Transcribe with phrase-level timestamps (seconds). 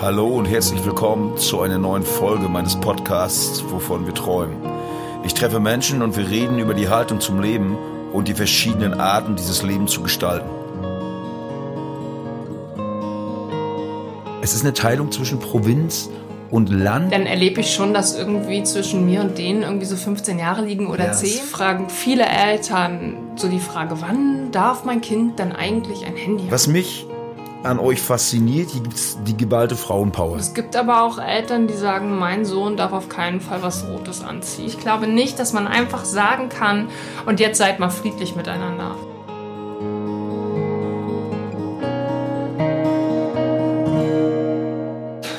[0.00, 4.56] Hallo und herzlich willkommen zu einer neuen Folge meines Podcasts, wovon wir träumen.
[5.24, 7.76] Ich treffe Menschen und wir reden über die Haltung zum Leben
[8.12, 10.48] und die verschiedenen Arten, dieses Leben zu gestalten.
[14.40, 16.08] Es ist eine Teilung zwischen Provinz
[16.50, 17.12] und Land.
[17.12, 20.86] Dann erlebe ich schon, dass irgendwie zwischen mir und denen irgendwie so 15 Jahre liegen
[20.86, 21.12] oder Ja.
[21.12, 21.42] 10.
[21.42, 26.52] Fragen viele Eltern so die Frage, wann darf mein Kind dann eigentlich ein Handy haben?
[26.52, 27.06] Was mich
[27.62, 30.36] an euch fasziniert, hier gibt es die geballte Frauenpower.
[30.36, 34.22] Es gibt aber auch Eltern, die sagen, mein Sohn darf auf keinen Fall was Rotes
[34.22, 34.66] anziehen.
[34.66, 36.88] Ich glaube nicht, dass man einfach sagen kann,
[37.26, 38.94] und jetzt seid mal friedlich miteinander.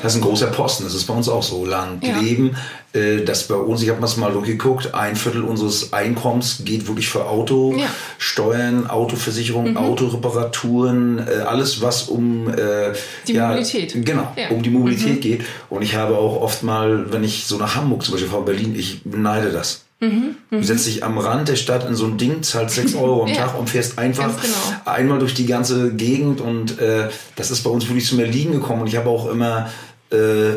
[0.02, 1.64] Das ist ein großer Posten, das ist bei uns auch so.
[1.64, 2.18] Land, Ja.
[2.20, 2.56] Leben,
[2.92, 7.26] äh, das bei uns, ich habe mal durchgeguckt, ein Viertel unseres Einkommens geht wirklich für
[7.26, 7.86] Auto, Ja.
[8.18, 12.92] Steuern, Autoversicherung, Autoreparaturen, äh, alles was um äh,
[13.26, 13.94] Die ja, Mobilität.
[14.04, 14.48] Genau, Ja.
[14.50, 15.42] um die Mobilität geht.
[15.68, 18.74] Und ich habe auch oft mal, wenn ich so nach Hamburg zum Beispiel fahre, Berlin,
[18.76, 19.84] ich beneide das.
[20.02, 23.28] Du setzt dich am Rand der Stadt in so ein Ding, zahlst 6 Euro am
[23.34, 23.34] Ja.
[23.48, 24.54] Tag und fährst einfach genau.
[24.86, 28.80] einmal durch die ganze Gegend und äh, das ist bei uns wirklich zum Erliegen gekommen
[28.80, 29.68] und ich habe auch immer
[30.10, 30.56] äh,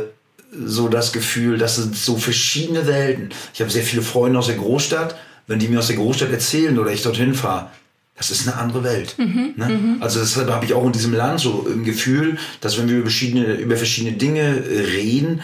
[0.66, 3.30] so das Gefühl, das sind so verschiedene Welten.
[3.54, 5.16] Ich habe sehr viele Freunde aus der Großstadt,
[5.48, 7.70] wenn die mir aus der Großstadt erzählen oder ich dorthin fahre,
[8.16, 9.16] das ist eine andere Welt.
[9.58, 9.98] ne?
[10.00, 13.06] Also deshalb habe ich auch in diesem Land so im Gefühl, dass wenn wir über
[13.06, 15.42] verschiedene, über verschiedene Dinge äh, reden,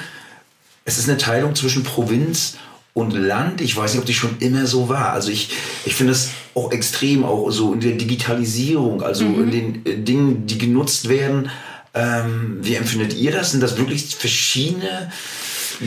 [0.85, 2.57] es ist eine Teilung zwischen Provinz
[2.93, 3.61] und Land.
[3.61, 5.11] Ich weiß nicht, ob die schon immer so war.
[5.13, 5.49] Also ich,
[5.85, 10.45] ich finde es auch extrem, auch so in der Digitalisierung, also in den äh, Dingen,
[10.45, 11.49] die genutzt werden.
[11.93, 13.51] Ähm, wie empfindet ihr das?
[13.51, 15.11] Sind das wirklich verschiedene,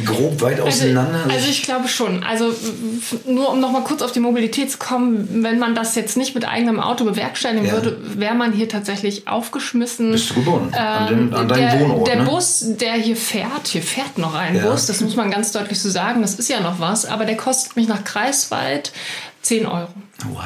[0.05, 1.21] grob weit auseinander?
[1.25, 2.25] Also, also ich glaube schon.
[2.25, 2.53] Also
[3.27, 6.35] nur um noch mal kurz auf die Mobilität zu kommen, wenn man das jetzt nicht
[6.35, 7.73] mit eigenem Auto bewerkstelligen Ja.
[7.75, 10.11] würde, wäre man hier tatsächlich aufgeschmissen.
[10.13, 12.09] bist du gebunden an, den, an deinen Ähm, der, Wohnort?
[12.09, 12.25] der ne?
[12.25, 14.71] Bus, der hier fährt, hier fährt noch ein Ja.
[14.71, 17.37] Bus, das muss man ganz deutlich so sagen, das ist ja noch was, aber der
[17.37, 18.93] kostet mich nach Greifswald
[19.43, 19.89] 10 Euro.
[20.31, 20.43] Wow.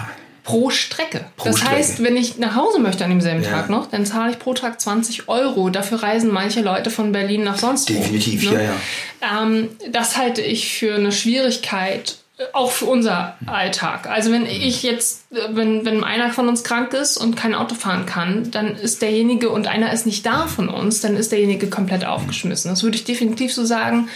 [0.46, 1.24] Pro Strecke.
[1.36, 1.74] Pro das Strecke.
[1.76, 3.50] heißt, wenn ich nach Hause möchte an demselben Ja.
[3.50, 5.70] Tag noch, dann zahle ich pro Tag 20 Euro.
[5.70, 7.98] Dafür reisen manche Leute von Berlin nach sonst wo.
[7.98, 8.54] Definitiv, ne?
[8.54, 9.42] ja, ja.
[9.42, 14.08] Ähm, das halte ich für eine Schwierigkeit, äh, auch für unser Alltag.
[14.08, 17.74] Also wenn ich jetzt, äh, wenn, wenn einer von uns krank ist und kein Auto
[17.74, 21.66] fahren kann, dann ist derjenige und einer ist nicht da von uns, dann ist derjenige
[21.68, 22.70] komplett aufgeschmissen.
[22.70, 24.08] Das würde ich definitiv so sagen.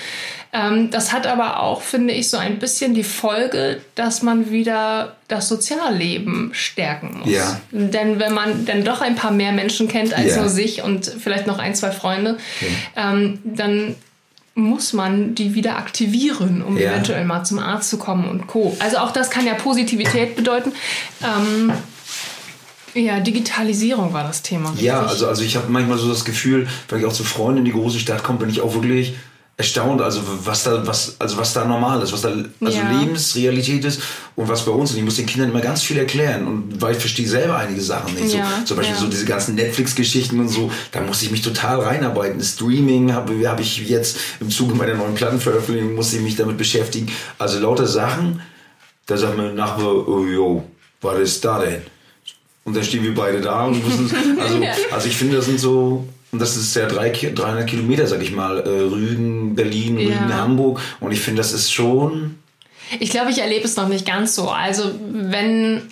[0.53, 5.17] Ähm, das hat aber auch, finde ich, so ein bisschen die Folge, dass man wieder
[5.29, 7.31] das Sozialleben stärken muss.
[7.31, 7.61] Ja.
[7.71, 10.41] Denn wenn man dann doch ein paar mehr Menschen kennt als Ja.
[10.41, 12.37] nur sich und vielleicht noch ein, zwei Freunde,
[12.97, 13.95] ähm, dann
[14.57, 16.91] muss man die wieder aktivieren, um Ja.
[16.91, 18.77] eventuell mal zum Arzt zu kommen und Co.
[18.81, 20.73] Also auch das kann ja Positivität bedeuten.
[21.23, 21.73] Ähm,
[22.95, 24.75] ja, Digitalisierung war das Thema.
[24.77, 25.11] Ja, richtig?
[25.13, 27.73] also, also ich habe manchmal so das Gefühl, wenn ich auch zu Freunden in die
[27.73, 29.15] große Stadt komme, bin ich auch wirklich
[29.61, 32.91] erstaunt, also was da, was, also was da normal ist, was da also Ja.
[32.99, 34.01] Lebensrealität ist
[34.37, 34.91] und was bei uns.
[34.91, 36.47] Und ich muss den Kindern immer ganz viel erklären.
[36.47, 38.35] Und weil ich verstehe selber einige Sachen nicht.
[38.35, 39.01] Ja, so, zum Beispiel ja.
[39.01, 42.41] so diese ganzen Netflix-Geschichten und so, da musste ich mich total reinarbeiten.
[42.43, 47.13] Streaming habe hab ich jetzt im Zuge meiner neuen Plattenveröffentlichung musste ich mich damit beschäftigen.
[47.39, 48.41] Also lauter Sachen,
[49.07, 50.65] da sagt man nachher, oh yo,
[51.01, 51.83] was ist da denn?
[52.65, 54.61] Und dann stehen wir beide da und müssen, also,
[54.91, 58.23] also ich finde, das sind so, und das ist ja drei, Ki- 300 Kilometer, sag
[58.23, 60.09] ich mal, äh, Rügen, Berlin, Ja.
[60.09, 60.81] Rügen, Hamburg.
[61.01, 62.37] Und ich finde, das ist schon,
[62.99, 64.49] Ich glaube, ich erlebe es noch nicht ganz so.
[64.51, 65.83] Also wenn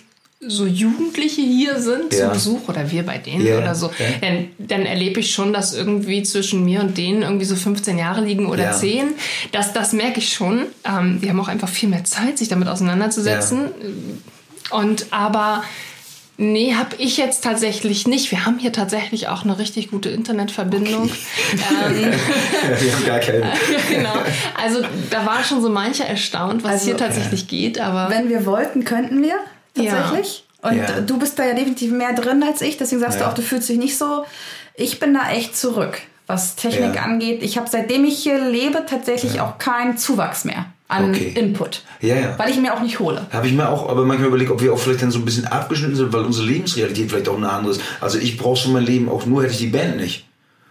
[0.41, 2.27] so Jugendliche hier sind Ja.
[2.27, 4.05] zu Besuch oder wir bei denen Ja, oder so, ja.
[4.21, 8.21] dann, dann erlebe ich schon, dass irgendwie zwischen mir und denen irgendwie so 15 Jahre
[8.23, 8.71] liegen oder Ja.
[8.73, 9.09] 10.
[9.51, 10.67] Das, das merke ich schon.
[10.85, 13.69] Ähm, die haben auch einfach viel mehr Zeit, sich damit auseinanderzusetzen.
[14.71, 15.63] Und aber
[16.41, 18.31] Nee, habe ich jetzt tatsächlich nicht.
[18.31, 21.09] Wir haben hier tatsächlich auch eine richtig gute Internetverbindung.
[21.09, 22.13] Ähm,
[22.79, 23.39] wir haben gar keine.
[23.39, 23.51] ja,
[23.89, 24.13] genau.
[24.57, 24.79] Also
[25.09, 28.85] da war schon so mancher erstaunt, was Also, hier tatsächlich geht, aber Wenn wir wollten,
[28.85, 29.35] könnten wir
[29.75, 30.45] tatsächlich.
[30.61, 30.97] Und Ja.
[30.99, 33.25] äh, du bist da ja definitiv mehr drin als ich, deswegen sagst Ja.
[33.25, 34.23] du auch, du fühlst dich nicht so.
[34.75, 37.01] Ich bin da echt zurück, was Technik Ja.
[37.01, 37.43] angeht.
[37.43, 41.33] Ich habe seitdem ich hier lebe tatsächlich auch keinen Zuwachs mehr an Okay.
[41.35, 42.33] Input, Ja, ja.
[42.37, 43.25] weil ich mir auch nicht hole.
[43.31, 45.45] Habe ich mir auch, aber manchmal überlegt, ob wir auch vielleicht dann so ein bisschen
[45.45, 47.81] abgeschnitten sind, weil unsere Lebensrealität vielleicht auch eine andere ist.
[48.01, 50.25] Also ich brauche so mein Leben auch nur, hätte ich die Band nicht.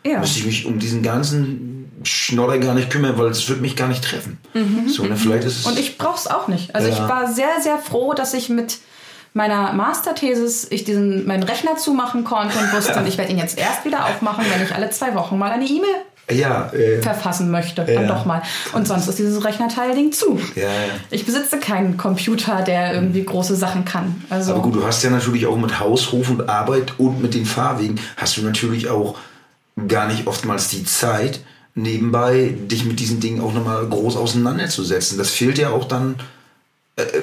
[0.04, 0.18] Ja.
[0.20, 3.88] Müsste ich mich um diesen ganzen Schnodder gar nicht kümmern, weil es wird mich gar
[3.88, 4.38] nicht treffen.
[4.86, 5.66] So, ne, vielleicht ist es.
[5.66, 6.74] Und ich brauche es auch nicht.
[6.74, 6.94] Also Ja.
[6.94, 8.78] ich war sehr, sehr froh, dass ich mit
[9.34, 13.84] meiner Masterthesis ich diesen meinen Rechner zumachen konnte und wusste, ich werde ihn jetzt erst
[13.84, 15.94] wieder aufmachen, wenn ich alle zwei Wochen mal eine E-Mail
[16.30, 17.82] ja, äh, verfassen möchte.
[17.82, 17.94] Ja.
[17.94, 18.42] Dann doch mal.
[18.72, 20.38] Und sonst ist dieses Rechnerteil-Ding zu.
[20.54, 20.68] ja, ja.
[21.10, 24.22] Ich besitze keinen Computer, der irgendwie große Sachen kann.
[24.30, 27.34] Also Aber gut, du hast ja natürlich auch mit Haus, Hof und Arbeit und mit
[27.34, 29.16] den Fahrwegen hast du natürlich auch
[29.86, 31.40] gar nicht oftmals die Zeit,
[31.74, 35.18] nebenbei dich mit diesen Dingen auch nochmal groß auseinanderzusetzen.
[35.18, 36.16] Das fehlt ja auch dann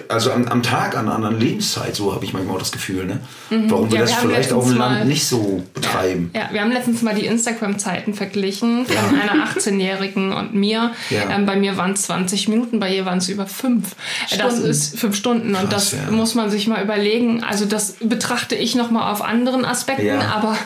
[0.08, 3.06] also am, am Tag an anderen Lebenszeit, so habe ich manchmal auch das Gefühl.
[3.06, 3.20] Ne?
[3.50, 3.70] Mhm.
[3.72, 6.32] Warum wir Ja, das wir vielleicht auf dem Land nicht so betreiben.
[6.34, 10.92] Ja, wir haben letztens mal die Instagram-Zeiten verglichen von einer 18-Jährigen und mir.
[11.10, 11.30] Ja.
[11.32, 13.92] Ähm, bei mir waren es 20 Minuten, bei ihr waren es über fünf.
[14.32, 14.70] Äh, Das Stunden.
[14.70, 16.12] ist fünf Stunden und Krass, das ja.
[16.12, 17.44] muss man sich mal überlegen.
[17.44, 20.20] Also das betrachte ich nochmal auf anderen Aspekten, Ja.
[20.36, 20.58] aber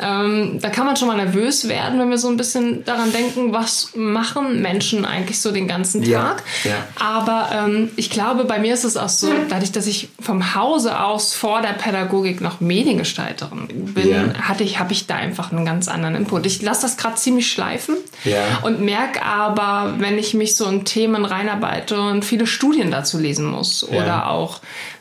[0.00, 3.52] ähm, da kann man schon mal nervös werden, wenn wir so ein bisschen daran denken,
[3.52, 6.42] was machen Menschen eigentlich so den ganzen Ja, Tag.
[6.64, 6.74] ja.
[6.98, 11.00] Aber ähm, ich glaube, bei mir ist es auch so, dadurch, dass ich vom Hause
[11.00, 14.34] aus vor der Pädagogik noch Mediengestalterin bin, Ja.
[14.42, 16.46] hatte ich, habe ich da einfach einen ganz anderen Input.
[16.46, 18.42] Ich lasse das gerade ziemlich schleifen Ja.
[18.62, 23.46] und merke aber, wenn ich mich so in Themen reinarbeite und viele Studien dazu lesen
[23.46, 24.02] muss Ja.
[24.02, 24.60] oder auch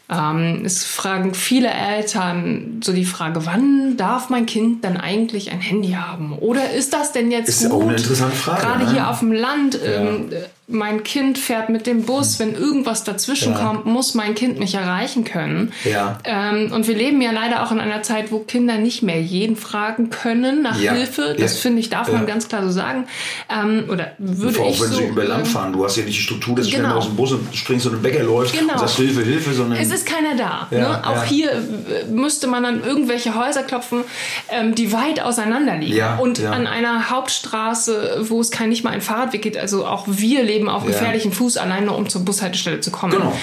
[0.09, 5.59] ähm, es fragen viele Eltern so die Frage, wann darf mein Kind dann eigentlich ein
[5.59, 6.31] Handy haben?
[6.39, 7.73] Oder ist das denn jetzt Ist gut?
[7.73, 8.91] auch eine interessante Frage, Gerade ne?
[8.93, 10.29] hier auf dem Land, ähm,
[10.69, 13.59] mein Kind fährt mit dem Bus, wenn irgendwas dazwischen Ja.
[13.59, 15.71] kommt, muss mein Kind mich erreichen können.
[15.85, 16.17] Ja.
[16.25, 19.55] Ähm, und wir leben ja leider auch in einer Zeit, wo Kinder nicht mehr jeden
[19.55, 20.91] fragen können nach Ja.
[20.91, 21.35] Hilfe.
[21.39, 21.61] Das Ja.
[21.61, 23.05] finde ich, darf man ganz klar so sagen.
[23.49, 24.97] Ähm, oder würde Vor allem, ich wenn so.
[24.97, 25.71] sie über Land ähm, fahren.
[25.71, 26.87] Du hast ja nicht die Struktur, dass du Genau.
[26.89, 28.73] schnell aus dem Bus und springst und den Bäcker läufst Genau.
[28.73, 30.67] und sagst Hilfe, Hilfe, sondern Es ist keiner da.
[30.69, 31.01] Ne?
[31.07, 34.01] Auch hier äh, müsste man an irgendwelche Häuser klopfen,
[34.49, 35.95] ähm, die weit auseinander liegen.
[35.95, 39.55] Ja, und an einer Hauptstraße, wo es kein nicht mal ein Fahrradweg gibt.
[39.55, 40.89] Also auch wir leben auf Ja.
[40.89, 43.13] gefährlichem Fuß, alleine um zur Bushaltestelle zu kommen.
[43.13, 43.33] Genau.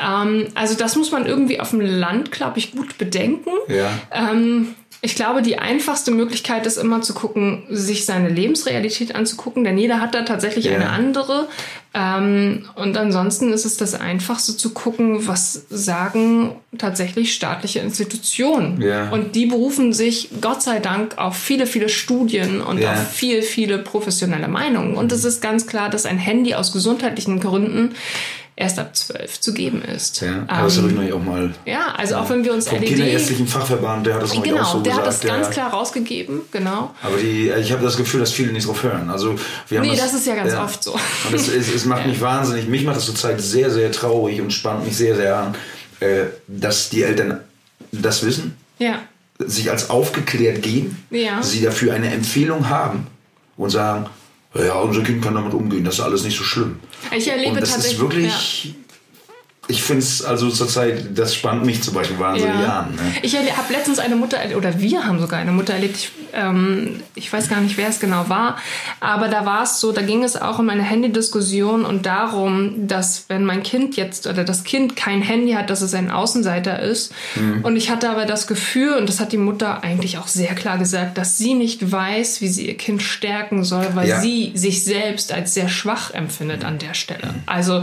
[0.00, 3.50] Ähm, also das muss man irgendwie auf dem Land, glaube ich, gut bedenken.
[3.68, 3.90] Ja.
[4.10, 9.76] Ähm, ich glaube, die einfachste Möglichkeit ist immer zu gucken, sich seine Lebensrealität anzugucken, denn
[9.76, 10.76] jeder hat da tatsächlich Ja.
[10.76, 11.46] eine andere.
[11.92, 18.80] Ähm, und ansonsten ist es das Einfachste zu gucken, was sagen tatsächlich staatliche Institutionen.
[18.80, 19.10] Ja.
[19.10, 22.92] Und die berufen sich, Gott sei Dank, auf viele, viele Studien und Ja.
[22.92, 24.94] auf viel, viele professionelle Meinungen.
[24.94, 27.94] Und es ist ganz klar, dass ein Handy aus gesundheitlichen Gründen
[28.56, 30.20] erst ab zwölf zu geben ist.
[30.20, 32.68] Ja, aber das Ähm, habe ich neulich auch mal ja, also auch wenn wir uns
[32.68, 35.06] vom LED Kinderärztlichen Fachverband, der hat das neulich Genau, auch so der gesagt.
[35.08, 35.52] hat das ganz ja.
[35.52, 36.94] klar rausgegeben, genau.
[37.02, 39.10] Aber die, ich habe das Gefühl, dass viele nicht drauf hören.
[39.10, 39.34] Also
[39.68, 40.92] wir haben Nee, das ist ja ganz oft so.
[40.92, 44.52] Und es, es, es macht mich wahnsinnig, mich macht das zurzeit sehr, sehr traurig und
[44.52, 45.54] spannt mich sehr, sehr an,
[46.00, 47.40] äh, dass die Eltern
[47.90, 49.00] das wissen, Ja,
[49.38, 51.42] sich als aufgeklärt geben, Ja.
[51.42, 53.08] sie dafür eine Empfehlung haben
[53.56, 54.06] und sagen,
[54.54, 56.76] ja, unser Kind kann damit umgehen, das ist alles nicht so schlimm.
[57.16, 57.92] ich erlebe und das tatsächlich.
[57.94, 58.74] ist wirklich,
[59.68, 62.80] ich finde es also zurzeit, das spannt mich zum Beispiel wahnsinnig Ja.
[62.80, 62.94] an.
[62.94, 63.00] Ne?
[63.22, 67.32] Ich habe letztens eine Mutter, oder wir haben sogar eine Mutter erlebt, ich, ähm, ich
[67.32, 68.58] weiß gar nicht, wer es genau war,
[69.00, 73.24] aber da war es so, da ging es auch um eine Handydiskussion und darum, dass
[73.28, 77.12] wenn mein Kind jetzt oder das Kind kein Handy hat, dass es ein Außenseiter ist.
[77.36, 77.64] Mhm.
[77.64, 80.78] Und ich hatte aber das Gefühl, und das hat die Mutter eigentlich auch sehr klar
[80.78, 84.20] gesagt, dass sie nicht weiß, wie sie ihr Kind stärken soll, weil Ja.
[84.20, 87.34] sie sich selbst als sehr schwach empfindet an der Stelle.
[87.46, 87.82] Also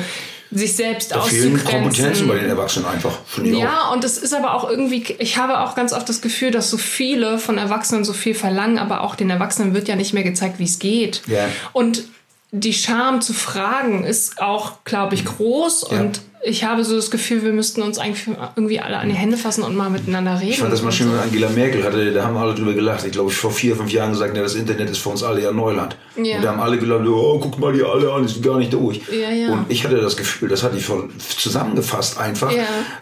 [0.51, 1.83] sich selbst Da fehlen auszugrenzen.
[1.83, 3.59] Kompetenzen bei den Erwachsenen einfach, ich auch.
[3.59, 6.69] Ja, und es ist aber auch irgendwie, ich habe auch ganz oft das Gefühl, dass
[6.69, 10.23] so viele von Erwachsenen so viel verlangen, aber auch den Erwachsenen wird ja nicht mehr
[10.23, 11.21] gezeigt, wie es geht.
[11.27, 11.47] Ja.
[11.73, 12.03] Und
[12.51, 16.01] die Scham zu fragen ist auch, glaube ich, groß Ja.
[16.01, 18.25] und ich habe so das Gefühl, wir müssten uns eigentlich
[18.55, 20.49] irgendwie alle an die Hände fassen und mal miteinander reden.
[20.49, 23.05] Ich fand das mal schön, wenn Angela Merkel hatte, da haben alle drüber gelacht.
[23.05, 25.43] Ich glaube, ich vor vier, fünf Jahren gesagt, ja, das Internet ist für uns alle
[25.43, 25.95] ja Neuland.
[26.17, 26.37] Ja.
[26.37, 29.01] Und da haben alle geglaubt, oh, guck mal die alle an, ist gar nicht durch.
[29.11, 29.53] Ja, ja.
[29.53, 32.51] Und ich hatte das Gefühl, das hatte ich von, zusammengefasst einfach.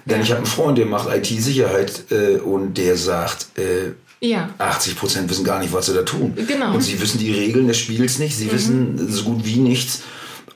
[0.05, 4.49] Denn ich habe einen Freund, der macht IT-Sicherheit äh, und der sagt, äh, Ja.
[4.57, 6.33] 80 Prozent wissen gar nicht, was sie da tun.
[6.47, 6.73] Genau.
[6.73, 10.01] Und sie wissen die Regeln des Spiels nicht, sie wissen so gut wie nichts.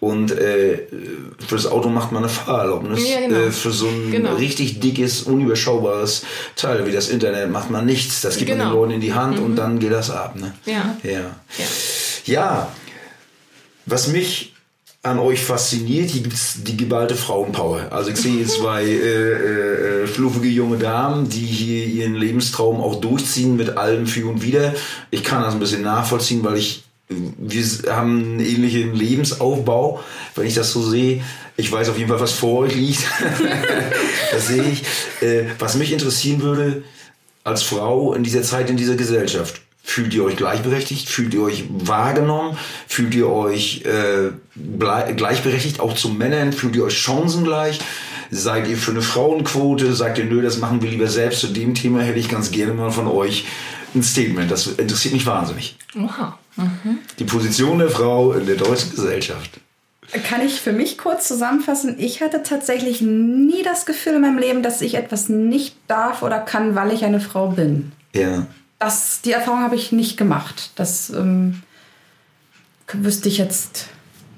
[0.02, 0.80] Und äh,
[1.48, 3.08] für das Auto macht man eine Fahrerlaubnis.
[3.10, 3.38] Ja, genau.
[3.40, 4.36] äh, für so ein Genau.
[4.36, 6.24] richtig dickes, unüberschaubares
[6.58, 8.20] Teil wie das Internet macht man nichts.
[8.20, 8.72] Das gibt man Genau.
[8.72, 10.36] den Leuten in die Hand und dann geht das ab.
[10.36, 10.54] Ne?
[10.66, 10.98] Ja.
[11.04, 11.12] Ja.
[11.58, 11.66] Ja.
[12.26, 12.72] ja,
[13.86, 14.53] was mich
[15.04, 17.88] an euch fasziniert, hier gibt es die geballte Frauenpower.
[17.92, 23.58] Also ich sehe zwei äh, äh, fluffige junge Damen, die hier ihren Lebenstraum auch durchziehen
[23.58, 24.74] mit allem für und wider.
[25.12, 30.02] Ich kann das ein bisschen nachvollziehen, weil ich wir haben einen ähnlichen Lebensaufbau,
[30.36, 31.22] wenn ich das so sehe.
[31.58, 33.04] Ich weiß auf jeden Fall, was vor euch liegt.
[34.32, 34.84] das sehe ich.
[35.22, 36.84] Äh, was mich interessieren würde,
[37.44, 41.10] als Frau in dieser Zeit, in dieser Gesellschaft, fühlt ihr euch gleichberechtigt?
[41.10, 42.58] Fühlt ihr euch wahrgenommen?
[42.88, 44.32] Fühlt ihr euch äh,
[45.16, 46.54] gleichberechtigt auch zu Männern?
[46.54, 47.80] Fühlt ihr euch chancengleich?
[48.32, 49.94] Seid ihr für eine Frauenquote?
[49.94, 51.42] Sagt ihr, nö, das machen wir lieber selbst?
[51.42, 53.46] Zu dem Thema hätte ich ganz gerne mal von euch
[53.94, 54.50] ein Statement.
[54.50, 55.78] Das interessiert mich wahnsinnig.
[55.94, 56.34] Wow.
[57.20, 59.60] Die Position der Frau in der deutschen Gesellschaft.
[60.28, 61.96] Kann ich für mich kurz zusammenfassen?
[62.00, 66.40] Ich hatte tatsächlich nie das Gefühl in meinem Leben, dass ich etwas nicht darf oder
[66.40, 67.92] kann, weil ich eine Frau bin.
[68.14, 68.46] Ja.
[68.84, 70.72] Das, die Erfahrung habe ich nicht gemacht.
[70.76, 71.62] Das ähm,
[72.92, 73.88] wüsste ich jetzt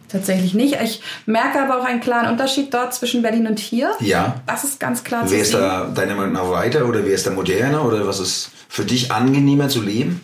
[0.08, 0.78] tatsächlich nicht.
[0.84, 3.92] Ich merke aber auch einen klaren Unterschied dort zwischen Berlin und hier.
[4.00, 4.42] Ja.
[4.48, 7.32] Das ist ganz klar Wer ist da deiner Meinung nach weiter oder wer ist da
[7.32, 10.22] moderner oder was ist für dich angenehmer zu leben?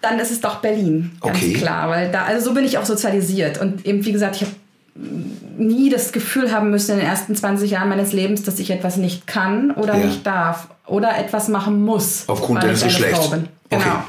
[0.00, 1.52] Dann ist es doch Berlin, ganz Okay.
[1.52, 1.88] klar.
[1.88, 3.60] Weil da, also so bin ich auch sozialisiert.
[3.60, 4.52] Und eben, wie gesagt, ich habe
[4.94, 8.96] nie das Gefühl haben müssen in den ersten 20 Jahren meines Lebens, dass ich etwas
[8.96, 10.04] nicht kann oder Ja.
[10.06, 12.24] nicht darf oder etwas machen muss.
[12.28, 13.30] Aufgrund deines Geschlechts.
[13.30, 13.48] Bin.
[13.70, 13.82] Okay.
[13.84, 14.02] Genau.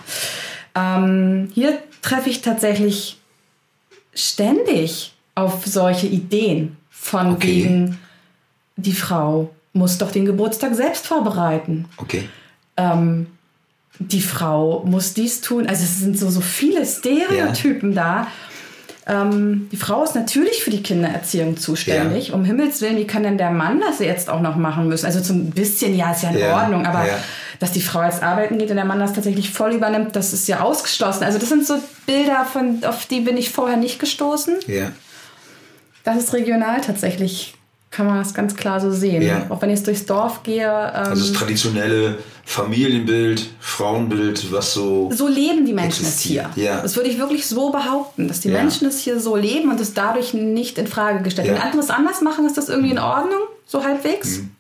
[0.76, 3.18] Ähm, hier treffe ich tatsächlich
[4.14, 7.48] ständig auf solche Ideen von Okay.
[7.64, 8.00] wegen,
[8.76, 11.86] die Frau muss doch den Geburtstag selbst vorbereiten.
[11.98, 12.28] Okay.
[12.78, 13.28] Ähm,
[14.00, 15.68] die Frau muss dies tun.
[15.68, 18.28] Also es sind so, so viele Stereotypen da.
[19.06, 22.32] Ähm, die Frau ist natürlich für die Kindererziehung zuständig.
[22.32, 25.06] Um Himmels Willen, wie kann denn der Mann das jetzt auch noch machen müssen?
[25.06, 27.18] Also zum bisschen, ja, ist ja in Ja, Ordnung, aber ja.
[27.60, 30.48] dass die Frau jetzt arbeiten geht und der Mann das tatsächlich voll übernimmt, das ist
[30.48, 31.24] ja ausgeschlossen.
[31.26, 34.56] Also das sind so Bilder, von, auf die bin ich vorher nicht gestoßen.
[34.68, 34.92] Ja.
[36.06, 37.56] Das ist regional tatsächlich,
[37.92, 39.22] kann man das ganz klar so sehen.
[39.22, 39.48] Ja.
[39.50, 40.64] Auch wenn ich jetzt durchs Dorf gehe.
[40.64, 45.10] Ähm, Also das traditionelle Familienbild, Frauenbild, was so.
[45.14, 46.64] so leben die Menschen es Existiert, hier.
[46.66, 46.82] ja.
[46.82, 48.60] Das würde ich wirklich so behaupten, dass die Ja.
[48.60, 51.58] Menschen es hier so leben und es dadurch nicht in Frage gestellt wird.
[51.58, 51.64] Ja.
[51.64, 54.40] Wenn andere es anders machen, ist das irgendwie in Ordnung, so halbwegs.
[54.40, 54.52] Mhm.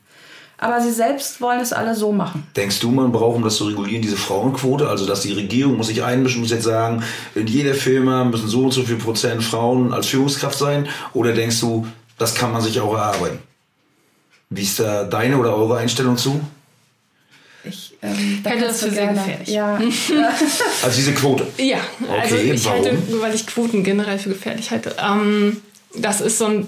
[0.58, 2.48] Aber sie selbst wollen es alle so machen.
[2.56, 4.88] Denkst du, man braucht, um das zu regulieren, diese Frauenquote?
[4.88, 7.04] Also, dass die Regierung muss sich einmischen, muss jetzt sagen,
[7.36, 10.88] in jeder Firma müssen so und so viel Prozent Frauen als Führungskraft sein?
[11.14, 11.86] Oder denkst du,
[12.18, 13.40] das kann man sich auch erarbeiten?
[14.50, 16.40] Wie ist da deine oder eure Einstellung zu?
[18.04, 19.48] Ich ähm, da Hätte das für sehr gefährlich.
[19.48, 19.76] Ja,
[20.84, 21.48] Also diese Quote.
[21.58, 21.78] Ja,
[22.22, 22.84] also Okay, ich warum?
[22.86, 24.96] halte, weil ich Quoten generell für gefährlich halte.
[25.02, 25.62] Ähm,
[25.96, 26.66] das ist so ein.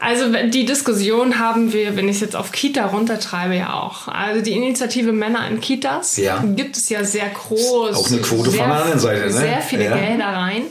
[0.00, 4.06] Also die Diskussion haben wir, wenn ich es jetzt auf Kita runtertreibe, ja auch.
[4.06, 6.42] Also die Initiative Männer in Kitas Ja.
[6.54, 7.96] gibt es ja sehr groß.
[7.96, 9.32] Auch eine Quote sehr, von der anderen Seite, ne?
[9.32, 9.96] Sehr viele Ja.
[9.96, 10.62] Gelder rein.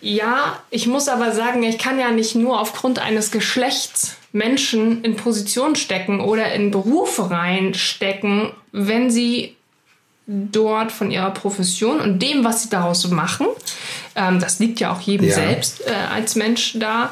[0.00, 5.16] Ja, ich muss aber sagen, ich kann ja nicht nur aufgrund eines Geschlechts Menschen in
[5.16, 9.56] Position stecken oder in Berufe reinstecken, wenn sie
[10.26, 13.46] dort von ihrer Profession und dem, was sie daraus machen,
[14.14, 15.34] ähm, das liegt ja auch jedem Ja.
[15.34, 17.10] selbst äh, als Mensch da,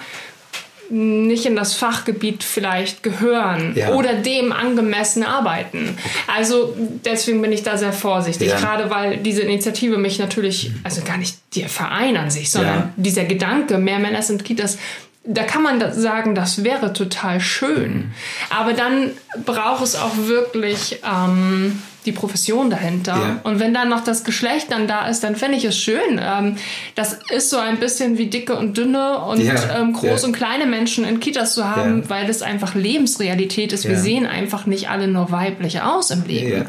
[0.91, 3.91] nicht in das Fachgebiet vielleicht gehören Ja.
[3.95, 5.97] oder dem angemessen arbeiten.
[6.27, 8.57] Also deswegen bin ich da sehr vorsichtig, Ja.
[8.59, 12.93] gerade weil diese Initiative mich natürlich, also gar nicht der Verein an sich, sondern Ja.
[12.97, 14.79] dieser Gedanke, mehr Männer sind Kitas,
[15.25, 18.13] da kann man sagen, das wäre total schön.
[18.51, 19.11] Aber dann
[19.45, 23.17] braucht es auch wirklich ähm, die Profession dahinter.
[23.17, 23.41] Ja.
[23.43, 26.21] Und wenn dann noch das Geschlecht dann da ist, dann fände ich es schön.
[26.21, 26.57] Ähm,
[26.95, 30.29] das ist so ein bisschen wie dicke und dünne und Ja, ähm, groß ja.
[30.29, 33.89] und kleine Menschen in Kitas zu haben, weil das einfach Lebensrealität ist.
[33.89, 36.67] Wir sehen einfach nicht alle nur weiblich aus im Leben.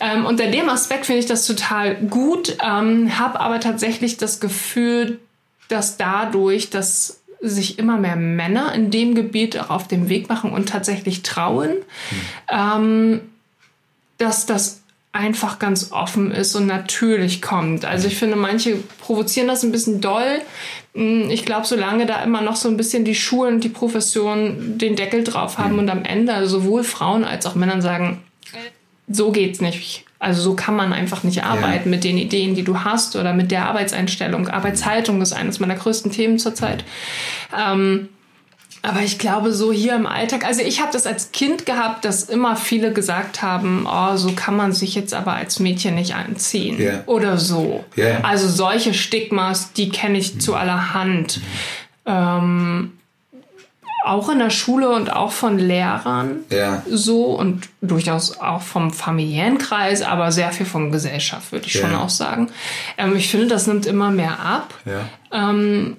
[0.00, 5.18] Ähm, unter dem Aspekt finde ich das total gut, ähm, habe aber tatsächlich das Gefühl,
[5.68, 10.52] dass dadurch, dass sich immer mehr Männer in dem Gebiet auch auf den Weg machen
[10.52, 11.76] und tatsächlich trauen,
[12.50, 13.22] ähm,
[14.18, 14.79] dass das
[15.12, 17.84] einfach ganz offen ist und natürlich kommt.
[17.84, 20.40] Also ich finde, manche provozieren das ein bisschen doll.
[20.94, 24.78] Mm, Ich glaube, solange da immer noch so ein bisschen die Schulen und die Profession
[24.78, 28.22] den Deckel drauf haben und am Ende sowohl Frauen als auch Männern sagen,
[29.08, 30.04] so geht's nicht.
[30.20, 33.50] Also so kann man einfach nicht arbeiten mit den Ideen, die du hast oder mit
[33.50, 34.48] der Arbeitseinstellung.
[34.48, 36.84] Arbeitshaltung ist eines meiner größten Themen zurzeit.
[37.58, 38.10] Ähm,
[38.82, 42.24] aber ich glaube, so hier im Alltag, also ich habe das als Kind gehabt, dass
[42.24, 46.80] immer viele gesagt haben, oh, so kann man sich jetzt aber als Mädchen nicht anziehen.
[46.80, 47.02] Ja.
[47.06, 47.84] Oder so.
[47.96, 48.20] Ja, ja.
[48.22, 51.40] Also solche Stigmas, die kenne ich zu allerhand.
[52.06, 52.92] Ähm,
[54.04, 56.82] auch in der Schule und auch von Lehrern Ja.
[56.90, 61.94] so und durchaus auch vom familiären Kreis, aber sehr viel von Gesellschaft, würde ich schon
[61.94, 62.48] auch sagen.
[62.96, 64.72] Ähm, ich finde, das nimmt immer mehr ab.
[64.86, 65.04] Ja.
[65.50, 65.98] Ähm,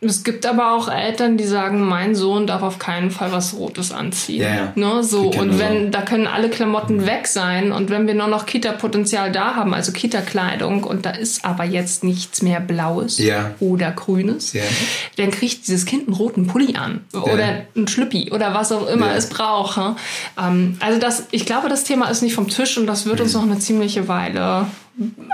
[0.00, 3.92] es gibt aber auch Eltern, die sagen, mein Sohn darf auf keinen Fall was Rotes
[3.92, 4.42] anziehen.
[4.42, 4.72] Ja.
[4.74, 5.30] Ne, so.
[5.30, 5.90] Und wenn, auch.
[5.90, 9.92] da können alle Klamotten weg sein und wenn wir nur noch Kita-Potenzial da haben, also
[9.92, 13.52] Kita-Kleidung und da ist aber jetzt nichts mehr Blaues Ja.
[13.58, 14.62] oder Grünes, Ja.
[15.16, 19.14] dann kriegt dieses Kind einen roten Pulli an oder einen Schlüppi oder was auch immer
[19.14, 19.78] es braucht.
[19.78, 19.96] ne?
[20.38, 23.32] Ähm, also das, ich glaube, das Thema ist nicht vom Tisch und das wird uns
[23.34, 23.40] Mhm.
[23.40, 24.66] noch eine ziemliche Weile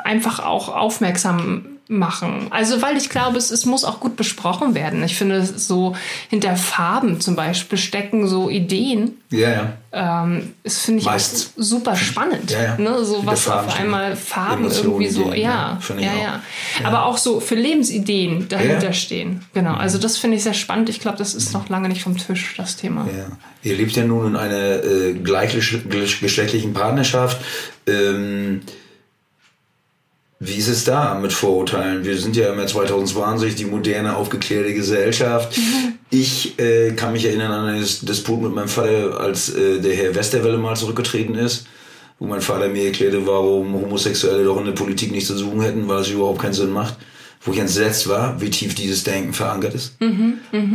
[0.05, 2.47] einfach auch aufmerksam machen.
[2.51, 5.03] Also weil ich glaube, es, es muss auch gut besprochen werden.
[5.05, 5.95] Ich finde, so
[6.29, 9.13] hinter Farben zum Beispiel stecken so Ideen.
[9.31, 9.73] Ja, ja.
[9.93, 11.53] Ähm, das finde ich Meistens.
[11.57, 12.51] super spannend.
[12.51, 12.77] Ja, ja.
[12.79, 13.05] Ne?
[13.05, 16.09] So Hinter was Farben auf einmal Farben Emotionen, irgendwie so, Ideen, ja, ja, finde ich
[16.09, 16.81] ja, auch.
[16.81, 18.93] ja, Aber auch so für Lebensideen dahinter Ja.
[18.93, 19.45] stehen.
[19.53, 19.75] Genau.
[19.75, 20.89] Also das finde ich sehr spannend.
[20.89, 23.07] Ich glaube, das ist noch lange nicht vom Tisch, das Thema.
[23.07, 23.27] Ja.
[23.63, 27.41] Ihr lebt ja nun in einer äh, gleichgeschlechtlichen Partnerschaft.
[27.87, 28.63] Ähm,
[30.45, 32.05] wie ist es da mit Vorurteilen?
[32.05, 35.57] Wir sind ja im Jahr 2020 die moderne, aufgeklärte Gesellschaft.
[36.11, 39.95] Ich äh, kann mich erinnern an einen Dis- Disput mit meinem Vater, als äh, der
[39.95, 41.67] Herr Westerwelle mal zurückgetreten ist,
[42.19, 45.87] wo mein Vater mir erklärte, warum Homosexuelle doch in der Politik nichts zu suchen hätten,
[45.87, 46.97] weil es überhaupt keinen Sinn macht.
[47.45, 49.95] Wo ich entsetzt war, wie tief dieses Denken verankert ist.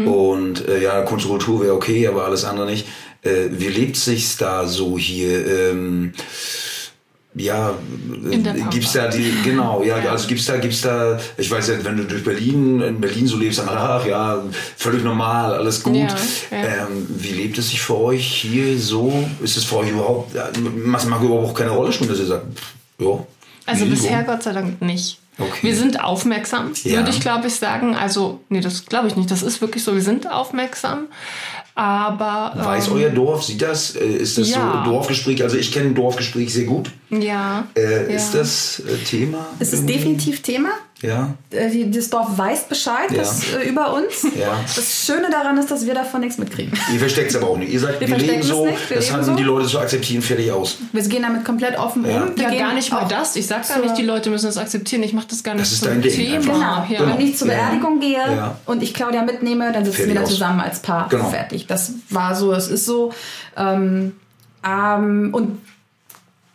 [0.07, 2.85] Und äh, ja, Kunst und Kultur wäre okay, aber alles andere nicht.
[3.21, 5.45] Äh, wie lebt sich's da so hier?
[5.47, 6.11] Ähm,
[7.37, 7.71] ja,
[8.31, 8.37] äh,
[8.71, 10.11] gibt's da die, genau, ja, Ja.
[10.11, 13.37] also gibt's da, gibt's da, ich weiß ja, wenn du durch Berlin, in Berlin so
[13.37, 14.43] lebst, dann, ach ja,
[14.75, 15.95] völlig normal, alles gut.
[15.95, 16.07] Ja,
[16.51, 16.57] ja.
[16.87, 19.27] Ähm, wie lebt es sich für euch hier so?
[19.41, 20.49] Ist es für euch überhaupt, ja,
[20.85, 22.45] mag überhaupt auch keine Rolle spielen, dass ihr sagt,
[22.99, 23.25] ja.
[23.65, 24.31] Also bisher so.
[24.31, 25.19] Gott sei Dank nicht.
[25.39, 25.59] Okay.
[25.61, 27.95] Wir sind aufmerksam, würde ich glaube ich sagen.
[27.95, 29.29] Also, nee, das glaube ich nicht.
[29.29, 31.07] Das ist wirklich so, wir sind aufmerksam.
[31.77, 32.53] Aber.
[32.55, 33.95] Weiß ähm, euer Dorf, sieht das?
[33.95, 34.83] Äh, Ist das Ja.
[34.83, 35.43] so Dorfgespräch?
[35.43, 36.89] Also ich kenne Dorfgespräch sehr gut.
[37.11, 37.67] Ja.
[37.77, 38.15] Äh, ja.
[38.17, 39.45] Ist das äh, Thema?
[39.59, 39.93] Es ist irgendwie?
[39.93, 40.69] definitiv Thema.
[41.01, 41.35] Ja.
[41.51, 43.17] Äh, die- Das Dorf weiß Bescheid Ja.
[43.19, 44.23] das, äh, über uns.
[44.35, 44.57] Ja.
[44.63, 46.73] Das Schöne daran ist, dass wir davon nichts mitkriegen.
[46.91, 47.71] Ihr versteckt es aber auch nicht.
[47.71, 49.35] Ihr sagt, Wir wir, leben so, nicht, wir das haben so.
[49.35, 50.77] die Leute so akzeptieren, fertig aus.
[50.91, 52.23] Wir gehen damit komplett offen Ja.
[52.23, 52.35] um.
[52.35, 53.35] Wir ja, gehen gar nicht mal das.
[53.35, 55.03] Ich sag gar nicht, die Leute müssen das akzeptieren.
[55.03, 56.85] Ich mache das gar nicht Das ist zum dein Ding Thema.
[56.87, 57.03] Genau.
[57.05, 57.15] Ja.
[57.17, 57.53] Wenn ich zur Ja.
[57.53, 58.55] Beerdigung gehe Ja.
[58.65, 60.29] und ich Claudia mitnehme, dann sitzen Fertig wir da aus.
[60.31, 61.07] zusammen als Paar.
[61.09, 61.29] Genau.
[61.29, 61.67] Fertig.
[61.67, 63.13] Das war so, es ist so.
[63.55, 64.13] Ähm,
[64.67, 65.59] ähm, und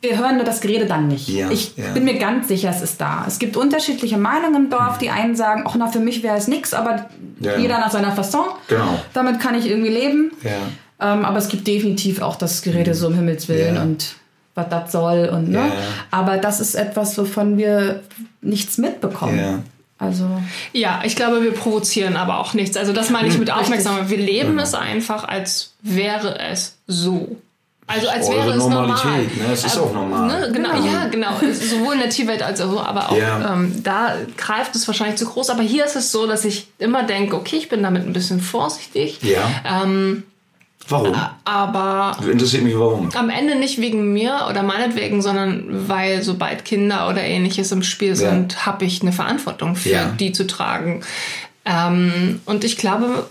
[0.02, 1.28] wir hören nur das Gerede dann nicht.
[1.28, 1.92] Ja, ich ja.
[1.92, 3.24] bin mir ganz sicher, es ist da.
[3.26, 4.98] Es gibt unterschiedliche Meinungen im Dorf.
[4.98, 7.06] Die einen sagen, ach na, für mich wäre es nix, aber
[7.40, 7.56] Ja.
[7.56, 8.46] jeder nach seiner Fasson.
[8.68, 9.00] Genau.
[9.14, 10.32] Damit kann ich irgendwie leben.
[10.42, 11.14] Ja.
[11.14, 13.82] Ähm, aber es gibt definitiv auch das Gerede so um Himmels Willen Ja.
[13.82, 14.16] und
[14.54, 15.28] was das soll.
[15.32, 15.58] Und, ne?
[15.58, 15.72] Ja.
[16.10, 18.02] Aber das ist etwas, wovon wir
[18.40, 19.38] nichts mitbekommen.
[19.38, 19.58] Ja.
[19.98, 20.26] Also
[20.72, 22.76] Ja, ich glaube, wir provozieren aber auch nichts.
[22.76, 24.10] Also das meine ich mit Aufmerksamkeit.
[24.10, 24.62] Wir leben Genau.
[24.64, 27.36] es einfach, als wäre es so.
[27.92, 29.20] Also als Eure wäre es Normalität, normal.
[29.48, 29.52] ne?
[29.52, 30.26] Es ist Aber, auch normal.
[30.40, 30.52] Ne?
[30.52, 30.86] Genau, Genau.
[30.86, 31.30] ja, genau.
[31.52, 33.52] Sowohl in der Tierwelt als auch so, aber auch Ja.
[33.54, 35.50] ähm, da greift es wahrscheinlich zu groß.
[35.50, 38.40] Aber hier ist es so, dass ich immer denke, okay, ich bin damit ein bisschen
[38.40, 39.18] vorsichtig.
[39.22, 39.82] Ja.
[39.84, 40.22] Ähm,
[40.88, 41.14] Warum?
[41.44, 43.10] aber Interessiert mich, warum.
[43.14, 48.16] am Ende nicht wegen mir oder meinetwegen, sondern weil sobald Kinder oder ähnliches im Spiel
[48.16, 50.04] sind, habe ich eine Verantwortung für Ja.
[50.18, 51.02] die zu tragen.
[51.64, 53.26] Ähm, und ich glaube,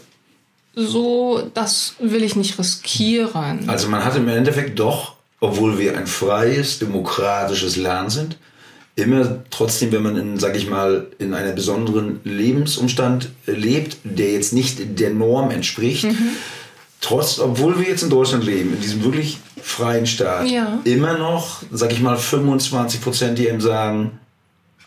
[0.76, 3.68] so, das will ich nicht riskieren.
[3.70, 8.38] Also man hat im Endeffekt doch, obwohl wir ein freies, demokratisches Land sind,
[8.96, 14.54] immer trotzdem, wenn man in, sag ich mal, in einer besonderen Lebensumstand lebt, der jetzt
[14.54, 16.30] nicht der Norm entspricht, Mhm.
[17.00, 20.80] trotz, obwohl wir jetzt in Deutschland leben, in diesem wirklich freien Staat, Ja.
[20.84, 24.20] immer noch, sag ich mal, 25 Prozent, die eben sagen,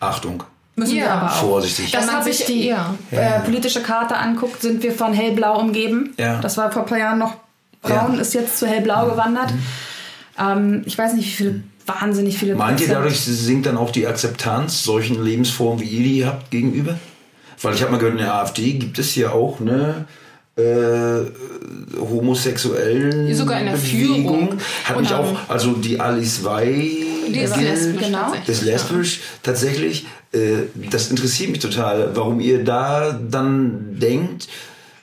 [0.01, 0.45] Achtung,
[0.77, 1.15] müssen wir Ja.
[1.15, 1.37] aber auch.
[1.37, 1.91] vorsichtig.
[1.93, 2.95] Das Wenn man sich ich- die ja.
[3.11, 6.15] äh, politische Karte anguckt, sind wir von hellblau umgeben.
[6.19, 6.41] Ja.
[6.41, 7.35] Das war vor ein paar Jahren noch
[7.83, 8.21] braun, Ja.
[8.21, 9.53] ist jetzt zu hellblau gewandert.
[10.39, 14.07] Ähm, ich weiß nicht, wie viele, wahnsinnig viele Meint ihr dadurch sinkt dann auch die
[14.07, 16.99] Akzeptanz solchen Lebensformen, wie ihr die habt, gegenüber?
[17.63, 20.07] Weil ich habe mal gehört, in der AfD gibt es ja auch eine
[20.57, 21.25] äh,
[22.01, 24.25] homosexuellen Sogar in der Bewegung.
[24.25, 24.59] Führung.
[24.85, 28.19] Hat Und, mich auch, also die Alice Wey Die ist lesbisch genau.
[28.19, 28.49] tatsächlich.
[28.49, 30.07] ist lesbisch tatsächlich.
[30.33, 30.39] Äh,
[30.91, 34.49] das interessiert mich total, warum ihr da dann denkt,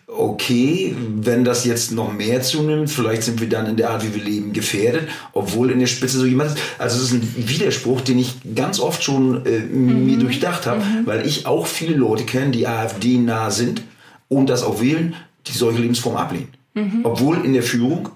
[0.08, 4.14] okay, wenn das jetzt noch mehr zunimmt, vielleicht sind wir dann in der Art, wie
[4.14, 6.58] wir leben, gefährdet, obwohl in der Spitze so jemand ist.
[6.78, 11.26] Also es ist ein Widerspruch, den ich ganz oft schon äh, mir durchdacht habe, weil
[11.26, 13.84] ich auch viele Leute kenne, die AfD-nah sind
[14.28, 15.16] und das auch wählen,
[15.48, 16.50] die solche Lebensform ablehnen.
[17.04, 18.10] Obwohl in der Führung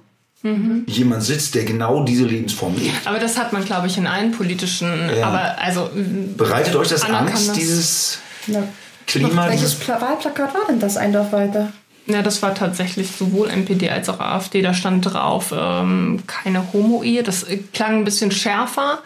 [0.87, 3.07] jemand sitzt, der genau diese Lebensform lebt.
[3.07, 5.27] Aber das hat man, glaube ich, in allen politischen, Ja.
[5.27, 5.89] aber also
[6.37, 8.63] Bereitet euch das Angst, das- dieses Ja.
[9.07, 9.47] Klima?
[9.47, 10.97] Welches Dieses, Pla Wahlplakat war denn das?
[10.97, 11.71] Ein Dorf weiter.
[12.07, 14.61] Ja, das war tatsächlich sowohl NPD als auch AfD.
[14.61, 17.23] Da stand drauf, ähm, keine Homo-Ehe.
[17.23, 18.99] Das äh, klang ein bisschen schärfer.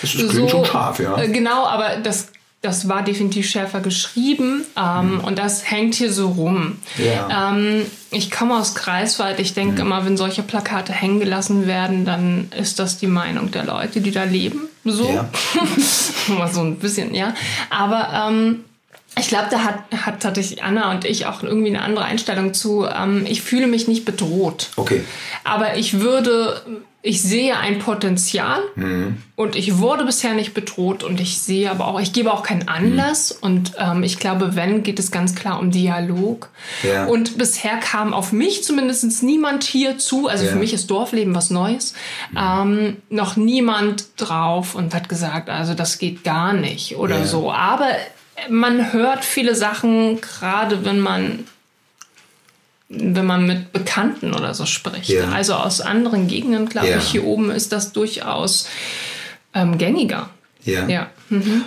[0.00, 1.18] das ist, klingt schon scharf, ja.
[1.18, 2.28] Äh, genau, aber das,
[2.60, 4.64] das war definitiv schärfer geschrieben.
[4.76, 6.78] Ähm, Und das hängt hier so rum.
[6.96, 7.04] Mhm.
[7.04, 7.50] Ja.
[7.52, 7.80] Mhm.
[7.80, 9.38] Ähm, ich komme aus Greifswald.
[9.38, 13.64] Ich denke immer, wenn solche Plakate hängen gelassen werden, dann ist das die Meinung der
[13.64, 14.62] Leute, die da leben.
[14.84, 15.08] So.
[15.08, 15.28] Ja.
[16.34, 17.34] Mal so ein bisschen, ja.
[17.70, 18.64] Aber ähm,
[19.18, 22.86] ich glaube, da hat, hat tatsächlich Anna und ich auch irgendwie eine andere Einstellung zu.
[22.86, 24.70] Ähm, ich fühle mich nicht bedroht.
[24.76, 25.04] Okay.
[25.44, 26.62] Aber ich würde
[27.00, 29.18] ich sehe ein Potenzial Mhm.
[29.36, 32.66] und ich wurde bisher nicht bedroht und ich sehe aber auch, ich gebe auch keinen
[32.68, 36.48] Anlass und ähm, ich glaube, wenn, geht es ganz klar um Dialog.
[36.82, 37.06] Ja.
[37.06, 40.50] Und bisher kam auf mich zumindest niemand hier zu, also Ja.
[40.52, 41.94] für mich ist Dorfleben was Neues,
[42.36, 47.24] ähm, noch niemand drauf und hat gesagt, also das geht gar nicht oder Ja.
[47.26, 47.52] so.
[47.52, 47.90] Aber
[48.50, 51.44] man hört viele Sachen, gerade wenn man
[52.88, 55.10] wenn man mit Bekannten oder so spricht.
[55.10, 55.28] Ja.
[55.28, 56.98] Also aus anderen Gegenden, glaube Ja.
[56.98, 58.66] ich, hier oben ist das durchaus
[59.54, 60.30] ähm, gängiger.
[60.64, 60.86] Ja.
[60.88, 61.10] Ja.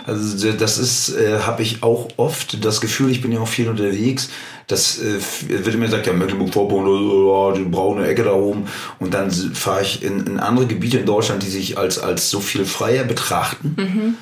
[0.05, 3.69] Also das ist, äh, habe ich auch oft das Gefühl, ich bin ja auch viel
[3.69, 4.29] unterwegs,
[4.67, 8.67] dass äh, wird immer gesagt, ja, Mecklenburg-Vorpommern, oh, die braune Ecke da oben.
[8.99, 12.39] Und dann fahre ich in, in andere Gebiete in Deutschland, die sich als, als so
[12.39, 14.17] viel freier betrachten.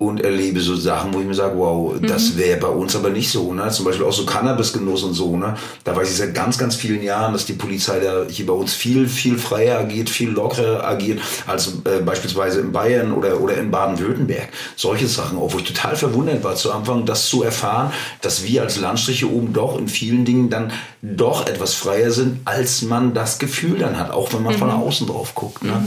[0.00, 3.32] Und erlebe so Sachen, wo ich mir sage, wow, das wäre bei uns aber nicht
[3.32, 3.52] so.
[3.52, 3.68] Ne?
[3.70, 5.36] Zum Beispiel auch so Cannabisgenuss und so.
[5.36, 5.56] Ne?
[5.82, 8.74] Da weiß ich seit ganz, ganz vielen Jahren, dass die Polizei da hier bei uns
[8.74, 13.72] viel, viel freier agiert, viel lockerer agiert als äh, beispielsweise in Bayern oder, oder in
[13.72, 14.50] Baden-Württemberg.
[14.76, 18.62] Solche Sachen, auch wo ich total verwundert war zu Anfang, das zu erfahren, dass wir
[18.62, 20.70] als Landstriche oben doch in vielen Dingen dann
[21.02, 25.08] doch etwas freier sind, als man das Gefühl dann hat, auch wenn man von außen
[25.08, 25.64] drauf guckt.
[25.64, 25.84] Ne?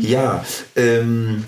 [0.00, 0.44] Ja,
[0.76, 1.46] ähm,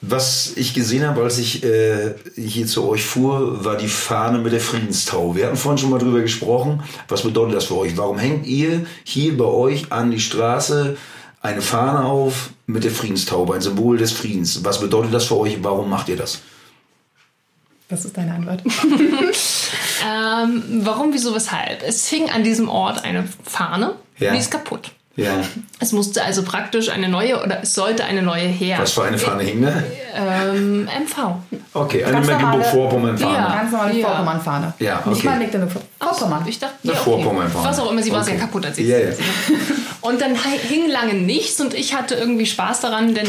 [0.00, 4.52] was ich gesehen habe, als ich äh, hier zu euch fuhr, war die Fahne mit
[4.52, 5.36] der Friedenstaube.
[5.38, 6.82] Wir hatten vorhin schon mal drüber gesprochen.
[7.08, 7.96] Was bedeutet das für euch?
[7.96, 10.96] Warum hängt ihr hier bei euch an die Straße
[11.42, 14.64] eine Fahne auf mit der Friedenstaube, ein Symbol des Friedens?
[14.64, 15.58] Was bedeutet das für euch?
[15.62, 16.40] Warum macht ihr das?
[17.88, 18.62] Das ist deine Antwort.
[20.06, 21.82] Ähm, warum, wieso, weshalb?
[21.82, 24.32] Es hing an diesem Ort eine Fahne, Ja.
[24.32, 24.92] die ist kaputt.
[25.18, 25.42] Ja.
[25.80, 28.78] Es musste also praktisch eine neue oder es sollte eine neue her.
[28.80, 29.82] Was für eine Fahne hing da?
[30.14, 31.36] Ähm, MV.
[31.74, 33.34] Okay, eine Ganz normale- Mecklenburg-Vorpommern-Fahne.
[33.36, 33.54] Ja.
[33.56, 34.06] Ganz normale Ja.
[34.06, 34.74] Vorpommern-Fahne.
[34.78, 35.26] Ja, Nicht okay.
[35.26, 36.44] mal Mecklenburg-Vorpommern.
[36.46, 37.68] Ich dachte, Eine ja, Vorpommern-Fahne.
[37.68, 38.30] Was auch immer, sie war Okay.
[38.30, 39.10] sehr kaputt, als ich Ja, sie ja.
[39.10, 40.12] gesehen habe.
[40.12, 43.26] Und dann hing lange nichts und ich hatte irgendwie Spaß daran, denn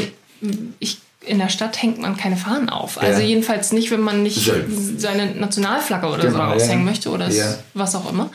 [0.80, 0.99] ich,
[1.30, 3.00] in der Stadt hängt man keine Fahnen auf.
[3.02, 3.28] Also Ja.
[3.28, 4.52] jedenfalls nicht, wenn man nicht
[4.98, 6.48] seine Nationalflagge oder Genau, so ja.
[6.50, 7.56] aushängen möchte oder Ja.
[7.74, 8.30] was auch immer.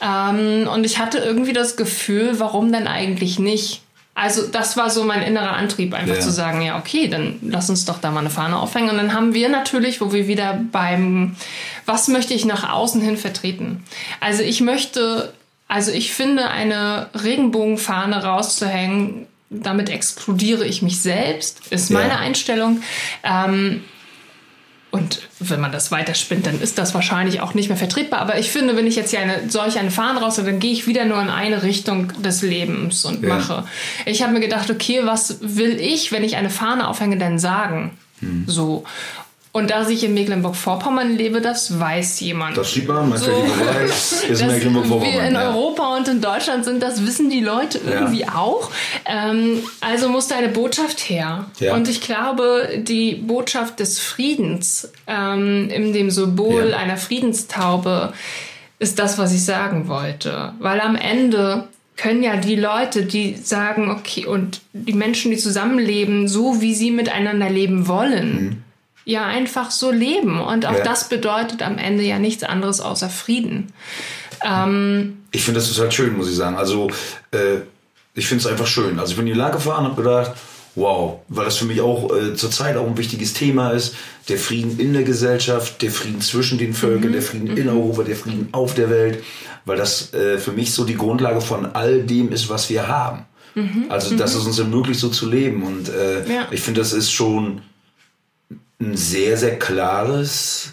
[0.00, 3.82] Ähm, und ich hatte irgendwie das Gefühl, warum denn eigentlich nicht?
[4.14, 6.20] Also das war so mein innerer Antrieb, einfach Ja.
[6.20, 8.90] zu sagen, ja okay, dann lass uns doch da mal eine Fahne aufhängen.
[8.90, 11.36] Und dann haben wir natürlich, wo wir wieder beim,
[11.86, 13.84] was möchte ich nach außen hin vertreten?
[14.20, 15.32] Also ich möchte,
[15.68, 21.98] also ich finde eine Regenbogenfahne rauszuhängen, damit exkludiere ich mich selbst, ist Ja.
[22.00, 22.82] meine Einstellung.
[23.22, 23.82] Ähm,
[24.90, 28.20] und wenn man das weiterspinnt, dann ist das wahrscheinlich auch nicht mehr vertretbar.
[28.20, 30.86] Aber ich finde, wenn ich jetzt hier eine, solch eine Fahne raus, dann gehe ich
[30.86, 33.28] wieder nur in eine Richtung des Lebens und Ja.
[33.36, 33.64] mache.
[34.06, 37.98] Ich habe mir gedacht, okay, was will ich, wenn ich eine Fahne aufhänge, denn sagen?
[38.20, 38.44] Hm.
[38.46, 38.84] So.
[39.50, 42.56] Und da ich in Mecklenburg-Vorpommern lebe, das weiß jemand.
[42.56, 43.26] Das sieht man, mein So.
[43.32, 45.26] Verlierer ist Dass wir Mecklenburg-Vorpommern.
[45.26, 45.48] in ja.
[45.50, 48.70] Europa und in Deutschland sind, das wissen die Leute irgendwie auch.
[49.06, 51.46] Ähm, also musste eine Botschaft her.
[51.60, 51.74] Ja.
[51.74, 56.76] Und ich glaube, die Botschaft des Friedens ähm, in dem Symbol Ja.
[56.76, 58.12] einer Friedenstaube
[58.78, 60.52] ist das, was ich sagen wollte.
[60.60, 61.64] Weil am Ende
[61.96, 66.90] können ja die Leute, die sagen, okay, und die Menschen, die zusammenleben, so wie sie
[66.92, 68.62] miteinander leben wollen,
[69.08, 70.40] ja einfach so leben.
[70.40, 70.76] Und auch Mhm.
[70.78, 70.84] Ja.
[70.84, 73.72] das bedeutet am Ende ja nichts anderes außer Frieden.
[74.44, 76.56] Ähm, Ich finde das total schön, muss ich sagen.
[76.56, 76.88] Also,
[77.32, 77.58] äh,
[78.14, 78.98] ich finde es einfach schön.
[78.98, 80.32] Also, ich bin in die Lage gefahren und habe gedacht,
[80.74, 83.94] wow, weil das für mich auch äh, zurzeit auch ein wichtiges Thema ist.
[84.28, 88.16] Der Frieden in der Gesellschaft, der Frieden zwischen den Völkern, der Frieden in Europa, der
[88.16, 89.22] Frieden auf der Welt.
[89.64, 93.24] Weil das äh, für mich so die Grundlage von all dem ist, was wir haben.
[93.88, 95.64] Also, dass es uns ermöglicht, so zu leben.
[95.64, 96.46] Und äh, Ja.
[96.52, 97.60] ich finde, das ist schon
[98.80, 100.72] ein sehr, sehr klares,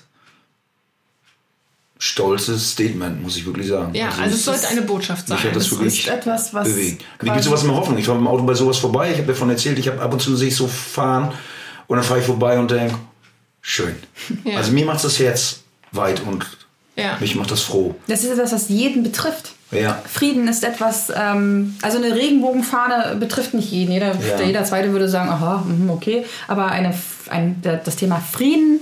[1.98, 3.94] stolzes Statement, muss ich wirklich sagen.
[3.96, 5.42] ja, also, es es sollte eine Botschaft sein.
[5.42, 7.04] hat das Es wirklich ist etwas, was bewegt.
[7.22, 7.98] Mir gibt sowas immer Hoffnung.
[7.98, 9.12] Ich fahre mit dem Auto bei sowas vorbei.
[9.12, 11.32] Ich habe davon erzählt, ich habe ab und zu sehe ich so fahren
[11.88, 12.96] und dann fahre ich vorbei und denke,
[13.62, 13.96] schön.
[14.44, 14.58] Ja.
[14.58, 16.46] Also mir macht das Herz weit und
[16.96, 17.18] ja.
[17.20, 17.96] mich macht das froh.
[18.08, 19.54] Das ist etwas, was jeden betrifft.
[19.72, 20.02] Ja.
[20.08, 23.92] Frieden ist etwas, ähm, also eine Regenbogenfahne betrifft nicht jeden.
[23.92, 24.42] Jeder, Ja.
[24.42, 26.26] jeder Zweite würde sagen, aha, mhm, okay.
[26.48, 26.94] Aber eine,
[27.30, 28.80] ein, das Thema Frieden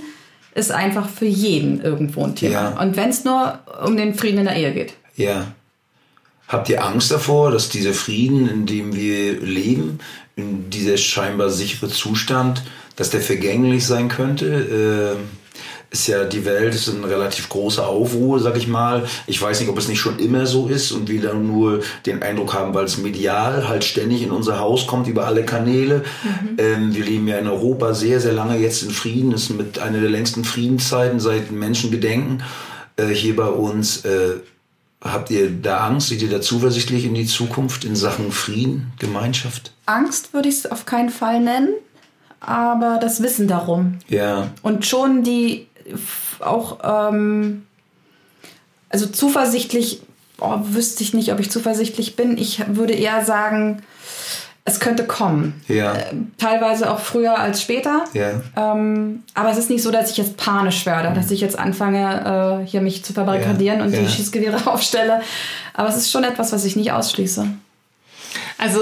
[0.54, 2.52] ist einfach für jeden irgendwo ein Thema.
[2.52, 2.80] Ja.
[2.80, 4.94] Und wenn es nur um den Frieden in der Ehe geht.
[5.16, 5.52] Ja.
[6.46, 9.98] Habt ihr Angst davor, dass dieser Frieden, in dem wir leben,
[10.36, 12.62] in dieser scheinbar sichere Zustand,
[12.96, 15.16] dass der vergänglich sein könnte?
[15.16, 15.28] Ähm,
[15.94, 19.06] ist ja die Welt ist ein relativ großer Aufruhr, sag ich mal.
[19.28, 22.20] Ich weiß nicht, ob es nicht schon immer so ist und wir dann nur den
[22.22, 26.02] Eindruck haben, weil es medial halt ständig in unser Haus kommt über alle Kanäle.
[26.58, 29.30] Ähm, wir leben ja in Europa sehr, sehr lange jetzt in Frieden.
[29.30, 32.42] Das ist mit einer der längsten Friedenszeiten seit Menschengedenken
[32.96, 34.04] äh, hier bei uns.
[34.04, 34.40] Äh,
[35.00, 36.08] Habt ihr da Angst?
[36.08, 39.70] Seid ihr da zuversichtlich in die Zukunft in Sachen Frieden, Gemeinschaft?
[39.84, 41.74] Angst würde ich es auf keinen Fall nennen,
[42.40, 43.98] aber das Wissen darum.
[44.08, 44.50] Ja.
[44.62, 45.66] Und schon die
[46.40, 46.78] auch,
[47.12, 47.66] ähm,
[48.88, 50.02] also zuversichtlich,
[50.40, 52.38] oh, wüsste ich nicht, ob ich zuversichtlich bin.
[52.38, 53.82] Ich würde eher sagen,
[54.66, 55.60] es könnte kommen.
[55.68, 55.94] Ja.
[55.94, 58.04] Äh, teilweise auch früher als später.
[58.14, 58.40] Ja.
[58.56, 62.62] Ähm, aber es ist nicht so, dass ich jetzt panisch werde, dass ich jetzt anfange,
[62.62, 64.00] äh, hier mich zu verbarrikadieren Ja, und ja.
[64.00, 65.20] die Schießgewehre aufstelle.
[65.74, 67.46] Aber es ist schon etwas, was ich nicht ausschließe.
[68.56, 68.80] Also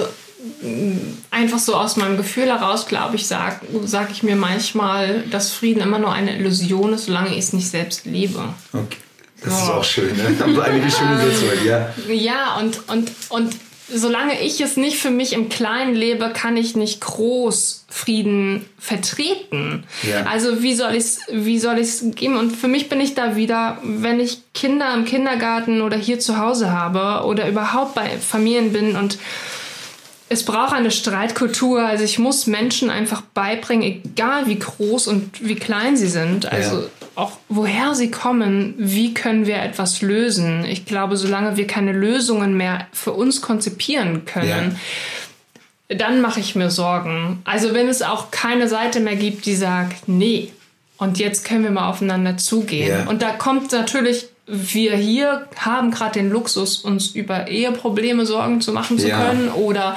[1.30, 5.82] einfach so aus meinem Gefühl heraus, glaube ich, sage sag ich mir manchmal, dass Frieden
[5.82, 8.42] immer nur eine Illusion ist, solange ich es nicht selbst lebe.
[8.72, 8.98] Okay.
[9.44, 9.74] Das ist Ja.
[9.74, 10.36] auch schön, ne?
[10.42, 11.92] Aber Eine schöne Sätze, ja.
[12.08, 13.52] Ja, und, und, und
[13.92, 19.84] solange ich es nicht für mich im Kleinen lebe, kann ich nicht groß Frieden vertreten.
[20.08, 20.24] Ja.
[20.24, 22.36] Also wie soll ich es wie soll ich's geben?
[22.36, 26.38] Und für mich bin ich da wieder, wenn ich Kinder im Kindergarten oder hier zu
[26.38, 29.18] Hause habe oder überhaupt bei Familien bin und
[30.32, 31.84] es braucht eine Streitkultur.
[31.84, 36.50] Also ich muss Menschen einfach beibringen, egal wie groß und wie klein sie sind.
[36.50, 36.86] Also Ja.
[37.14, 40.64] auch woher sie kommen, wie können wir etwas lösen.
[40.64, 44.78] Ich glaube, solange wir keine Lösungen mehr für uns konzipieren können,
[45.88, 47.42] dann mache ich mir Sorgen.
[47.44, 50.50] Also wenn es auch keine Seite mehr gibt, die sagt, nee,
[50.96, 52.88] und jetzt können wir mal aufeinander zugehen.
[52.88, 53.10] Ja.
[53.10, 58.72] Und da kommt natürlich, wir hier haben gerade den Luxus, uns über Eheprobleme Sorgen zu
[58.72, 59.18] machen zu Ja.
[59.18, 59.96] können oder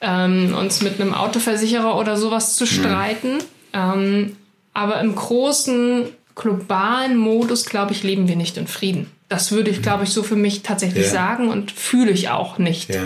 [0.00, 3.38] ähm, uns mit einem Autoversicherer oder sowas zu streiten.
[3.72, 4.36] Ähm,
[4.72, 9.10] aber im großen globalen Modus, glaube ich, leben wir nicht in Frieden.
[9.28, 11.10] Das würde ich, glaube ich, so für mich tatsächlich Ja.
[11.12, 12.90] sagen und fühle ich auch nicht.
[12.92, 13.02] Ja.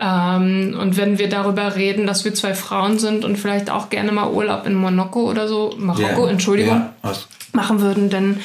[0.00, 4.12] Ähm, und wenn wir darüber reden, dass wir zwei Frauen sind und vielleicht auch gerne
[4.12, 6.30] mal Urlaub in Marokko oder so, Marokko, ja.
[6.32, 6.86] Entschuldigung,
[7.52, 8.40] machen würden, dann,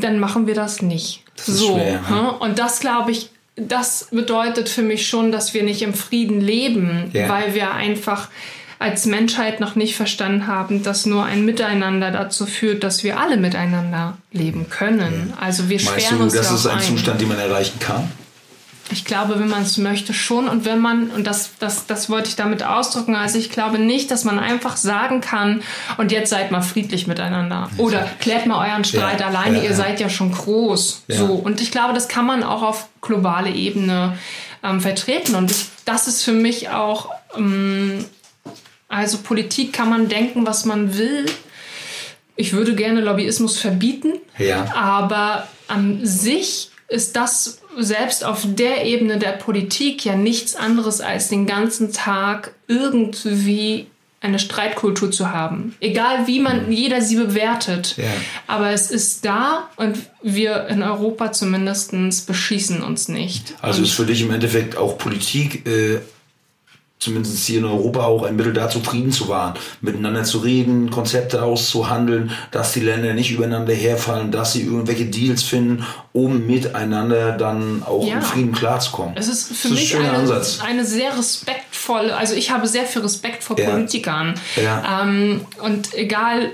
[0.00, 1.22] dann machen wir das nicht.
[1.36, 1.74] Das so.
[1.74, 2.32] schwer, ne?
[2.38, 7.10] Und das glaube ich, das bedeutet für mich schon, dass wir nicht im Frieden leben,
[7.12, 7.28] Ja.
[7.28, 8.28] weil wir einfach
[8.78, 13.36] als Menschheit noch nicht verstanden haben, dass nur ein Miteinander dazu führt, dass wir alle
[13.36, 15.34] miteinander leben können.
[15.38, 16.82] Also wir Meinst sperren du, uns das ist ein ein.
[16.82, 18.10] Zustand, den man erreichen kann?
[18.92, 20.48] Ich glaube, wenn man es möchte, schon.
[20.48, 24.10] Und wenn man, und das, das, das wollte ich damit ausdrücken, also ich glaube nicht,
[24.10, 25.62] dass man einfach sagen kann,
[25.96, 27.70] und jetzt seid mal friedlich miteinander.
[27.76, 31.04] Oder klärt mal euren Streit Ja, alleine, ja, ihr seid ja schon groß.
[31.08, 31.16] Ja.
[31.16, 31.26] So.
[31.34, 34.16] Und ich glaube, das kann man auch auf globale Ebene
[34.62, 35.34] ähm, vertreten.
[35.34, 38.04] Und ich, das ist für mich auch, ähm,
[38.88, 41.26] also Politik kann man denken, was man will.
[42.36, 44.14] Ich würde gerne Lobbyismus verbieten.
[44.38, 44.72] Ja.
[44.74, 51.28] Aber an sich ist das selbst auf der Ebene der Politik ja nichts anderes als
[51.28, 53.86] den ganzen Tag irgendwie
[54.20, 55.74] eine Streitkultur zu haben.
[55.80, 57.96] Egal wie man jeder sie bewertet.
[57.96, 58.04] Ja.
[58.46, 63.54] Aber es ist da und wir in Europa zumindest beschießen uns nicht.
[63.62, 66.00] Also und ist für dich im Endeffekt auch Politik, äh,
[67.00, 71.42] zumindest hier in Europa, auch ein Mittel dazu, Frieden zu wahren, miteinander zu reden, Konzepte
[71.42, 77.82] auszuhandeln, dass die Länder nicht übereinander herfallen, dass sie irgendwelche Deals finden, um miteinander dann
[77.84, 78.16] auch Ja.
[78.16, 79.14] im Frieden klarzukommen.
[79.16, 80.60] Es ist für das mich ist ein eine, Ansatz.
[80.60, 83.70] eine sehr respektvolle, also ich habe sehr viel Respekt vor Ja.
[83.70, 84.34] Politikern.
[84.62, 85.02] Ja.
[85.02, 86.52] Ähm, und egal,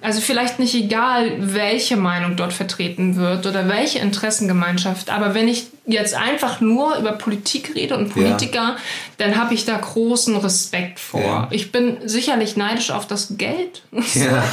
[0.00, 5.66] also vielleicht nicht egal, welche Meinung dort vertreten wird oder welche Interessengemeinschaft, aber wenn ich
[5.86, 8.76] jetzt einfach nur über Politik rede und Politiker,
[9.18, 11.20] dann habe ich da großen Respekt vor.
[11.20, 11.48] Ja.
[11.50, 13.82] Ich bin sicherlich neidisch auf das Geld.
[14.14, 14.44] Ja.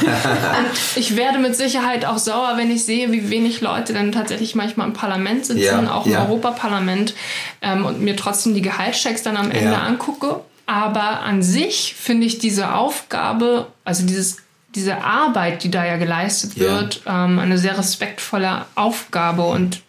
[0.96, 4.88] Ich werde mit Sicherheit auch sauer, wenn ich sehe, wie wenig Leute dann tatsächlich manchmal
[4.88, 6.24] im Parlament sitzen, Ja, auch im ja.
[6.24, 7.14] Europaparlament
[7.62, 9.82] ähm, und mir trotzdem die Gehaltschecks dann am Ende Ja.
[9.82, 10.40] angucke.
[10.66, 14.38] Aber an sich finde ich diese Aufgabe, also dieses,
[14.74, 19.80] diese Arbeit, die da ja geleistet wird, ähm, eine sehr respektvolle Aufgabe und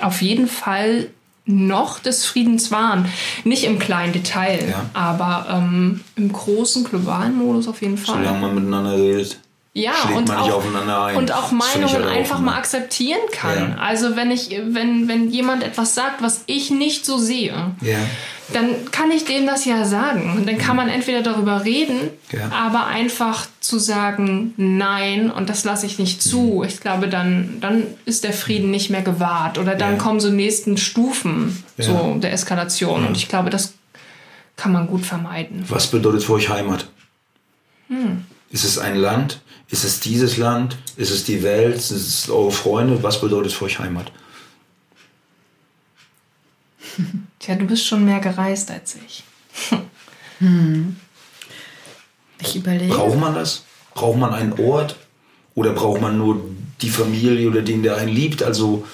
[0.00, 1.08] auf jeden Fall
[1.44, 3.06] noch des Friedens wahren.
[3.44, 4.84] Nicht im kleinen Detail, Ja.
[4.92, 8.16] aber ähm, im großen globalen Modus auf jeden Fall.
[8.18, 9.38] Solange man miteinander redet.
[9.74, 11.16] Ja, und man nicht auch, aufeinander ein.
[11.16, 13.76] und auch Meinungen einfach mal akzeptieren kann.
[13.76, 13.76] Ja.
[13.82, 17.98] Also wenn ich, wenn, wenn jemand etwas sagt, was ich nicht so sehe, Ja.
[18.52, 20.34] Dann kann ich dem das ja sagen.
[20.36, 22.50] Und dann kann man entweder darüber reden, Ja.
[22.50, 26.64] aber einfach zu sagen, nein, und das lasse ich nicht zu.
[26.66, 29.58] Ich glaube, dann, dann ist der Frieden nicht mehr gewahrt.
[29.58, 29.98] Oder dann Ja.
[29.98, 31.84] kommen so nächsten Stufen Ja.
[31.84, 33.06] so der Eskalation.
[33.06, 33.74] Und ich glaube, das
[34.56, 35.64] kann man gut vermeiden.
[35.68, 36.88] Was bedeutet für euch Heimat?
[37.88, 38.24] Hm.
[38.50, 39.40] Ist es ein Land?
[39.70, 40.78] Ist es dieses Land?
[40.96, 41.76] Ist es die Welt?
[41.76, 43.02] Ist es eure Freunde?
[43.02, 44.10] Was bedeutet für euch Heimat?
[47.38, 49.24] Tja, du bist schon mehr gereist als ich.
[52.40, 52.94] Ich überlege.
[52.94, 53.64] Braucht man das?
[53.94, 54.96] Braucht man einen Ort?
[55.56, 56.40] Oder braucht man nur
[56.80, 58.42] die Familie oder den, der einen liebt?
[58.42, 58.86] Also,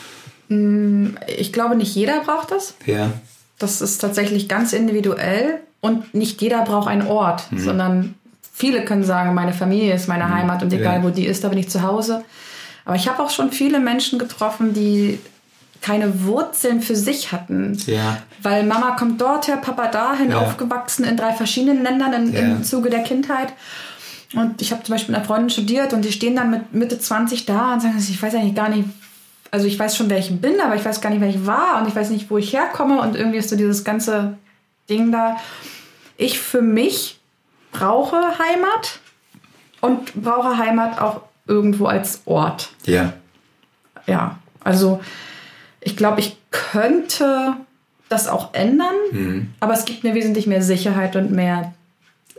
[0.48, 2.74] Ich glaube, nicht jeder braucht das.
[2.86, 3.10] Ja.
[3.58, 7.58] Das ist tatsächlich ganz individuell und nicht jeder braucht einen Ort, Mhm.
[7.58, 8.14] sondern
[8.52, 11.02] viele können sagen, meine Familie ist meine Heimat und egal Ja.
[11.04, 12.24] wo die ist, da bin ich zu Hause.
[12.86, 15.18] Aber ich habe auch schon viele Menschen getroffen, die
[15.84, 17.76] keine Wurzeln für sich hatten.
[17.84, 18.16] Ja.
[18.40, 20.38] Weil Mama kommt dorthin, Papa dahin, Ja.
[20.38, 22.40] aufgewachsen in drei verschiedenen Ländern in, Ja.
[22.40, 23.52] im Zuge der Kindheit.
[24.34, 26.98] Und ich habe zum Beispiel mit einer Freundin studiert und die stehen dann mit Mitte
[26.98, 28.88] 20 da und sagen, ich weiß eigentlich gar nicht,
[29.50, 31.82] also ich weiß schon, wer ich bin, aber ich weiß gar nicht, wer ich war
[31.82, 34.38] und ich weiß nicht, wo ich herkomme und irgendwie ist so dieses ganze
[34.88, 35.36] Ding da.
[36.16, 37.20] Ich für mich
[37.72, 39.00] brauche Heimat
[39.82, 42.70] und brauche Heimat auch irgendwo als Ort.
[42.86, 43.12] Ja.
[44.06, 45.00] Ja, also
[45.84, 47.54] ich glaube, ich könnte
[48.08, 51.72] das auch ändern, aber es gibt mir wesentlich mehr Sicherheit und mehr,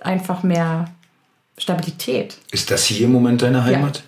[0.02, 0.86] einfach mehr
[1.58, 2.38] Stabilität.
[2.52, 4.04] Ist das hier im Moment deine Heimat?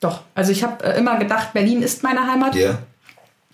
[0.00, 2.78] Doch, also ich habe äh, immer gedacht, Berlin ist meine Heimat Ja.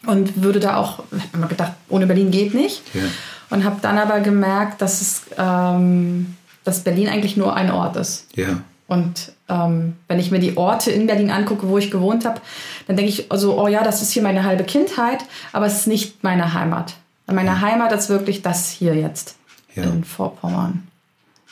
[0.07, 2.83] und würde da auch, hab immer gedacht, ohne Berlin geht nicht.
[2.95, 3.03] Ja.
[3.51, 8.27] Und habe dann aber gemerkt, dass, es, ähm, dass Berlin eigentlich nur ein Ort ist.
[8.37, 8.61] Ja.
[8.87, 12.41] Und ähm, wenn ich mir die Orte in Berlin angucke, wo ich gewohnt habe,
[12.87, 15.19] dann denke ich also, oh ja, das ist hier meine halbe Kindheit,
[15.53, 16.95] aber es ist nicht meine Heimat.
[17.27, 19.37] Meine Heimat ist wirklich das hier jetzt
[19.75, 19.85] Ja.
[19.85, 20.87] in Vorpommern.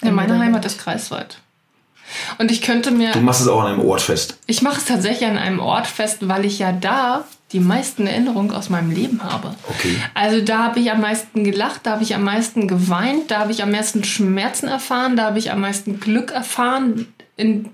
[0.02, 1.40] Ja, meine Heimat ist Greifswald.
[2.38, 4.38] Und ich könnte mir, Du machst es auch an einem Ort fest.
[4.46, 8.50] ich mache es tatsächlich an einem Ort fest, weil ich ja da die meisten Erinnerungen
[8.52, 9.54] aus meinem Leben habe.
[9.68, 9.96] Okay.
[10.14, 13.52] Also da habe ich am meisten gelacht, da habe ich am meisten geweint, da habe
[13.52, 17.06] ich am meisten Schmerzen erfahren, da habe ich am meisten Glück erfahren.
[17.36, 17.68] In,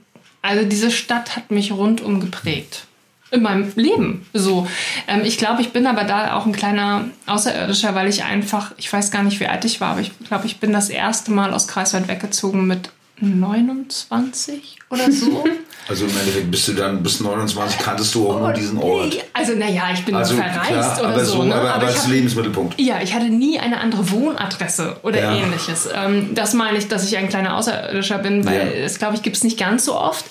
[0.44, 2.86] also diese Stadt hat mich rundum geprägt.
[3.30, 4.26] In meinem Leben.
[4.34, 4.68] So.
[5.08, 8.92] Ähm, ich glaube, ich bin aber da auch ein kleiner Außerirdischer, weil ich einfach, ich
[8.92, 11.52] weiß gar nicht, wie alt ich war, aber ich glaube, ich bin das erste Mal
[11.54, 15.44] aus Kreiswald weggezogen mit 29 oder so.
[15.86, 19.18] Also im Endeffekt bist du dann bis 29 kanntest du auch nur diesen Ort.
[19.34, 21.32] Also, naja, ich bin Also verreist klar, oder aber so.
[21.34, 21.54] so, ne?
[21.54, 22.80] aber, aber als Lebensmittelpunkt.
[22.80, 25.34] ja, ich hatte nie eine andere Wohnadresse oder Ja.
[25.36, 25.86] ähnliches.
[25.94, 28.82] Ähm, das meine ich, dass ich ein kleiner Außerirdischer bin, weil Ja.
[28.82, 30.24] das, glaube ich, gibt es nicht ganz so oft.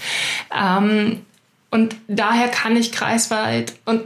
[0.52, 1.22] Ähm,
[1.70, 4.02] und daher kann ich Kreiswald und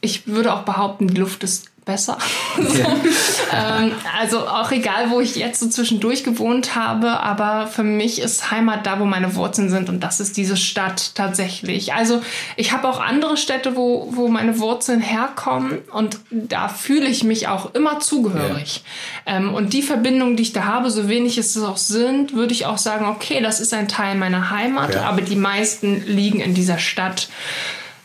[0.00, 2.18] ich würde auch behaupten, die Luft ist besser.
[2.56, 2.62] so.
[3.52, 8.50] ähm, also auch egal, wo ich jetzt so zwischendurch gewohnt habe, aber für mich ist
[8.50, 11.94] Heimat da, wo meine Wurzeln sind und das ist diese Stadt tatsächlich.
[11.94, 12.20] Also
[12.56, 17.48] ich habe auch andere Städte, wo, wo meine Wurzeln herkommen und da fühle ich mich
[17.48, 18.84] auch immer zugehörig.
[19.24, 22.66] Ähm, und die Verbindung, die ich da habe, so wenig es auch sind, würde ich
[22.66, 25.04] auch sagen, okay, das ist ein Teil meiner Heimat, Ja.
[25.04, 27.30] aber die meisten liegen in dieser Stadt.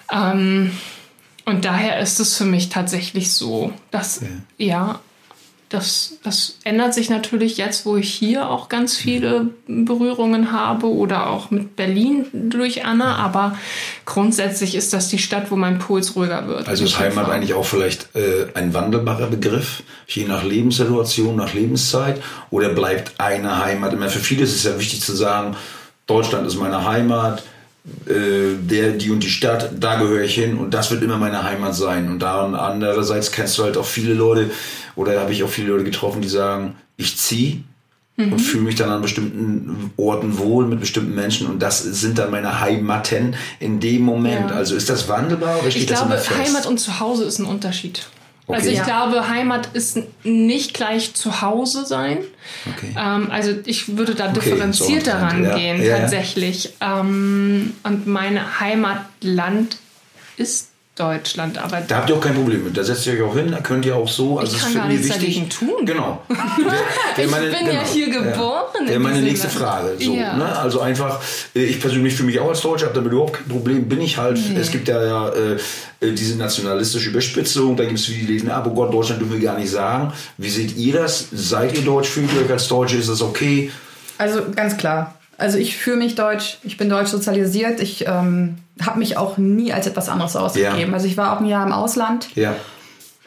[0.10, 0.72] Ähm,
[1.46, 4.22] und daher ist es für mich tatsächlich so, dass,
[4.58, 5.00] ja,
[5.74, 11.32] das, das ändert sich natürlich jetzt, wo ich hier auch ganz viele Berührungen habe oder
[11.32, 13.58] auch mit Berlin durch Anna, aber
[14.06, 16.68] grundsätzlich ist das die Stadt, wo mein Puls ruhiger wird.
[16.68, 22.22] Also ist Heimat eigentlich auch vielleicht äh, ein wandelbarer Begriff, je nach Lebenssituation, nach Lebenszeit?
[22.52, 24.10] Oder bleibt eine Heimat immer?
[24.10, 25.58] Für viele ist es ja wichtig zu sagen,
[26.06, 27.44] Deutschland ist meine Heimat,
[28.08, 31.44] äh, der, die und die Stadt, da gehöre ich hin und das wird immer meine
[31.44, 32.10] Heimat sein.
[32.10, 34.52] Und dann andererseits kennst du halt auch viele Leute,
[34.96, 37.64] oder habe ich auch viele Leute getroffen, die sagen, ich ziehe
[38.16, 42.30] und fühle mich dann an bestimmten Orten wohl mit bestimmten Menschen und das sind dann
[42.30, 44.52] meine Heimaten in dem Moment.
[44.52, 44.56] Ja.
[44.56, 46.40] Also ist das wandelbar oder steht Ich das glaube, immer fest?
[46.40, 48.06] Heimat und Zuhause ist ein Unterschied.
[48.46, 48.58] Okay.
[48.58, 48.84] Also ich Ja.
[48.84, 52.18] glaube, Heimat ist nicht gleich Zuhause sein.
[52.76, 52.94] Okay.
[52.98, 55.28] Ähm, also ich würde da Okay, differenzierter so ja.
[55.28, 55.98] rangehen, Ja, ja.
[56.00, 56.74] tatsächlich.
[56.82, 59.78] Ähm, und mein Heimatland
[60.36, 62.78] ist Deutschland, aber Da habt ihr auch kein Problem mit.
[62.78, 64.38] Da setzt ihr euch auch hin, da könnt ihr auch so.
[64.38, 65.22] Also Ich kann ist gar nichts wichtig.
[65.22, 65.86] dagegen tun.
[65.88, 66.22] Genau.
[66.28, 69.58] Wär- wär Ich bin ja hier geboren Wäre in meine nächste Land.
[69.60, 69.96] Frage.
[70.00, 70.38] So, Ja.
[70.38, 70.56] ne?
[70.56, 71.20] Also einfach,
[71.56, 73.90] äh, ich persönlich fühle mich auch als Deutscher, habe damit überhaupt kein Problem.
[73.90, 74.38] Bin ich halt.
[74.56, 75.54] Es gibt ja, ja äh,
[76.02, 77.76] äh, diese nationalistische Überspitzung.
[77.76, 80.14] Da gibt es viele, die lesen, ah, oh Gott, Deutschland dürfen wir gar nicht sagen.
[80.38, 81.28] Wie seht ihr das?
[81.32, 82.10] Seid ihr deutsch?
[82.10, 82.98] Fühlt ihr euch als Deutsche?
[82.98, 83.72] Ist das okay?
[84.20, 85.16] Also ganz klar.
[85.44, 89.74] Also ich fühle mich deutsch, ich bin deutsch sozialisiert, ich ähm, habe mich auch nie
[89.74, 90.88] als etwas anderes ausgegeben.
[90.90, 90.94] Ja.
[90.94, 92.54] Also ich war auch ein Jahr im Ausland, Ja.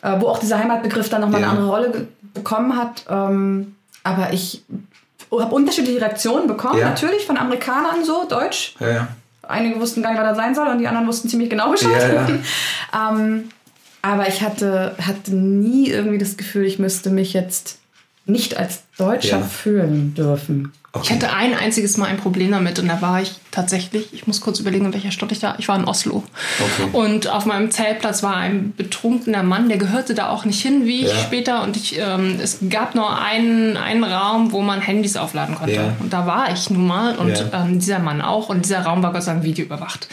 [0.01, 1.49] äh, wo auch dieser Heimatbegriff dann nochmal Ja.
[1.51, 3.05] eine andere Rolle bekommen hat.
[3.11, 4.63] Ähm, aber ich
[5.31, 8.75] habe unterschiedliche Reaktionen bekommen, natürlich von Amerikanern so, deutsch.
[9.43, 12.41] Einige wussten gar nicht, was das sein soll und die anderen wussten ziemlich genau Bescheid.
[12.95, 13.51] Ähm,
[14.01, 17.79] aber ich hatte, hatte nie irgendwie das Gefühl, ich müsste mich jetzt
[18.25, 19.45] nicht als deutscher ja.
[19.45, 20.73] fühlen dürfen.
[20.97, 21.05] Okay.
[21.05, 24.41] Ich hatte ein einziges Mal ein Problem damit und da war ich tatsächlich, ich muss
[24.41, 25.59] kurz überlegen, in welcher Stadt ich war.
[25.59, 26.25] Ich war in Oslo.
[26.59, 26.89] Okay.
[26.93, 31.03] Und auf meinem Zeltplatz war ein betrunkener Mann, der gehörte da auch nicht hin, wie
[31.03, 31.19] ich ja.
[31.19, 31.63] später.
[31.63, 35.75] Und ich, ähm, es gab nur einen, einen Raum, wo man Handys aufladen konnte.
[35.75, 35.97] Ja.
[36.01, 37.65] Und da war ich nun mal und ja.
[37.65, 38.49] ähm, dieser Mann auch.
[38.49, 40.09] Und dieser Raum war Gott sei Dank videoüberwacht.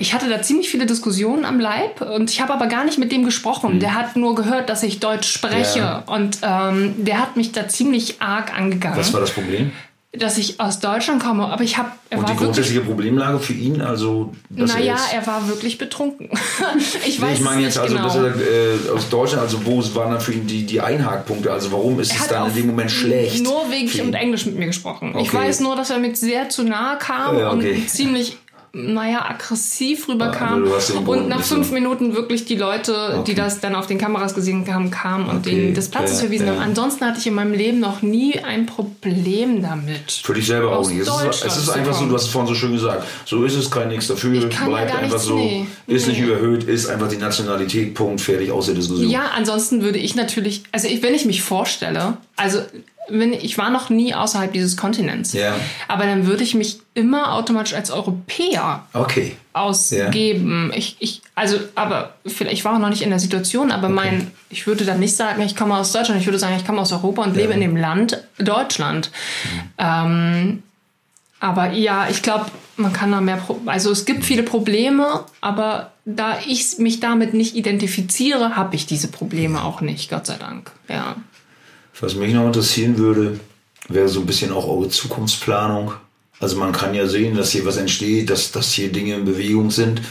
[0.00, 3.12] Ich hatte da ziemlich viele Diskussionen am Leib und ich habe aber gar nicht mit
[3.12, 3.76] dem gesprochen.
[3.76, 3.80] Mhm.
[3.80, 6.02] Der hat nur gehört, dass ich Deutsch spreche.
[6.06, 8.98] Und ähm, der hat mich da ziemlich arg angegangen.
[8.98, 9.72] Was war das Problem?
[10.18, 11.90] dass ich aus Deutschland komme, aber ich habe.
[12.10, 14.32] Und die grundsätzliche Problemlage für ihn, also.
[14.48, 16.30] Naja, er, er, war wirklich betrunken.
[17.06, 18.06] ich weiß nee, Ich meine jetzt also, genau.
[18.06, 21.52] dass er äh, aus Deutschland, also wo waren dann für ihn die, die Einhakpunkte?
[21.52, 23.42] Also warum ist er es dann in dem Moment schlecht?
[23.42, 25.10] Norwegisch und Englisch mit mir gesprochen.
[25.14, 25.22] Okay.
[25.22, 27.74] Ich weiß nur, dass er mir sehr zu nahe kam ja, okay.
[27.74, 28.38] und ziemlich
[28.76, 30.66] naja, aggressiv rüberkam.
[30.66, 33.22] Ja, und nach fünf Minuten wirklich die Leute, okay.
[33.28, 35.50] die das dann auf den Kameras gesehen haben, kamen und okay.
[35.50, 36.52] denen des Platzes ja, verwiesen ja.
[36.52, 36.62] haben.
[36.62, 40.12] Ansonsten hatte ich in meinem Leben noch nie ein Problem damit.
[40.12, 41.00] Für dich selber auch nicht.
[41.00, 43.54] Es ist, es ist einfach so, du hast es vorhin so schön gesagt, so ist
[43.54, 45.66] es, kein nichts dafür, bleibt einfach so, nee.
[45.86, 49.08] ist nicht überhöht, ist einfach die Nationalität, Punkt, fertig, aus der Diskussion.
[49.10, 52.60] Ja, ansonsten würde ich natürlich, also ich, wenn ich mich vorstelle, also
[53.08, 55.32] wenn, ich war noch nie außerhalb dieses Kontinents.
[55.32, 55.54] Ja.
[55.88, 59.36] Aber dann würde ich mich immer automatisch als Europäer okay.
[59.52, 60.70] ausgeben.
[60.72, 60.78] Ja.
[60.78, 63.94] Ich, ich, also, aber vielleicht, ich war auch noch nicht in der Situation, aber okay.
[63.94, 66.80] mein, ich würde dann nicht sagen, ich komme aus Deutschland, ich würde sagen, ich komme
[66.80, 67.42] aus Europa und ja.
[67.42, 69.10] lebe in dem Land Deutschland.
[69.44, 69.60] Mhm.
[69.78, 70.62] Ähm,
[71.38, 72.46] aber ja, ich glaube,
[72.76, 77.34] man kann da mehr, Pro also es gibt viele Probleme, aber da ich mich damit
[77.34, 80.72] nicht identifiziere, habe ich diese Probleme auch nicht, Gott sei Dank.
[80.88, 81.16] Ja.
[82.00, 83.40] Was mich noch interessieren würde,
[83.88, 85.92] wäre so ein bisschen auch eure Zukunftsplanung.
[86.40, 89.70] Also man kann ja sehen, dass hier was entsteht, dass, dass hier Dinge in Bewegung
[89.70, 90.02] sind.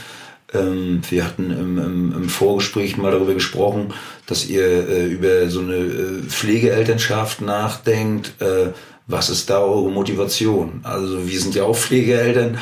[0.53, 3.93] Ähm, wir hatten im, im, im, Vorgespräch mal darüber gesprochen,
[4.25, 8.41] dass ihr äh, über so eine äh, Pflegeelternschaft nachdenkt.
[8.41, 8.71] Äh,
[9.07, 10.79] was ist da eure Motivation?
[10.83, 12.57] Also wir sind ja auch Pflegeeltern.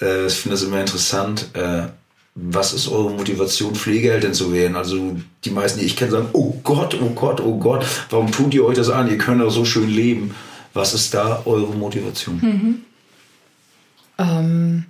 [0.00, 1.50] Äh, ich finde das immer interessant.
[2.40, 4.76] Was ist eure Motivation, Pflegeeltern zu werden?
[4.76, 8.54] Also die meisten, die ich kenne, sagen, oh Gott, oh Gott, oh Gott, warum tut
[8.54, 9.10] ihr euch das an?
[9.10, 10.34] Ihr könnt doch so schön leben.
[10.72, 12.38] Was ist da eure Motivation?
[12.40, 12.84] Mhm.
[14.18, 14.84] Ähm,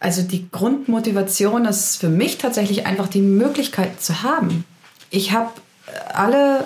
[0.00, 4.64] also die Grundmotivation ist für mich tatsächlich einfach die Möglichkeit zu haben.
[5.10, 5.50] Ich habe
[6.12, 6.64] alle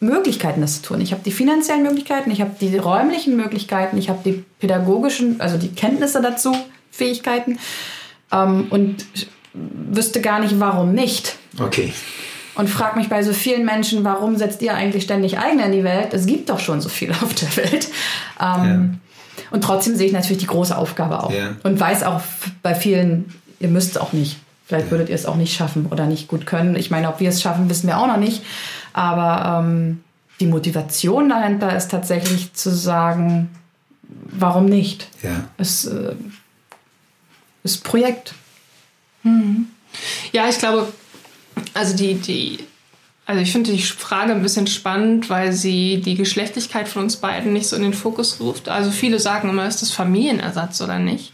[0.00, 1.00] Möglichkeiten, das zu tun.
[1.00, 5.58] Ich habe die finanziellen Möglichkeiten, ich habe die räumlichen Möglichkeiten, ich habe die pädagogischen, also
[5.58, 6.56] die Kenntnisse dazu,
[6.90, 7.58] Fähigkeiten.
[8.32, 9.06] Ähm, und
[9.54, 11.36] wüsste gar nicht, warum nicht.
[11.58, 11.92] Okay.
[12.54, 15.84] Und frag mich bei so vielen Menschen, warum setzt ihr eigentlich ständig eigene in die
[15.84, 16.12] Welt?
[16.12, 17.88] Es gibt doch schon so viel auf der Welt.
[18.40, 18.80] Ähm, ja.
[19.50, 21.32] Und trotzdem sehe ich natürlich die große Aufgabe auch.
[21.32, 21.56] Ja.
[21.62, 22.20] Und weiß auch
[22.62, 24.38] bei vielen, ihr müsst es auch nicht.
[24.66, 26.76] Vielleicht würdet ihr es auch nicht schaffen oder nicht gut können.
[26.76, 28.42] Ich meine, ob wir es schaffen, wissen wir auch noch nicht.
[28.92, 30.02] Aber ähm,
[30.40, 33.50] die Motivation dahinter ist tatsächlich zu sagen,
[34.02, 35.08] warum nicht?
[35.22, 35.44] Ja.
[35.58, 36.14] Es äh,
[37.64, 38.34] ist Projekt.
[39.22, 39.68] Mhm.
[40.32, 40.92] Ja, ich glaube,
[41.74, 42.58] also die, die,
[43.26, 47.52] also ich finde die Frage ein bisschen spannend, weil sie die Geschlechtlichkeit von uns beiden
[47.52, 48.68] nicht so in den Fokus ruft.
[48.68, 51.32] Also viele sagen immer, ist das Familienersatz oder nicht?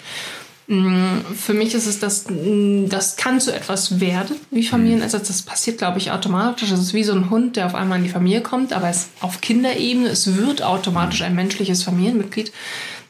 [0.69, 5.29] Mm, für mich ist es das, mm, das kann zu etwas werden wie Familienersatz.
[5.29, 6.69] Das passiert, glaube ich, automatisch.
[6.69, 9.09] Das ist wie so ein Hund, der auf einmal in die Familie kommt, aber es
[9.21, 12.53] auf Kinderebene, es wird automatisch ein menschliches Familienmitglied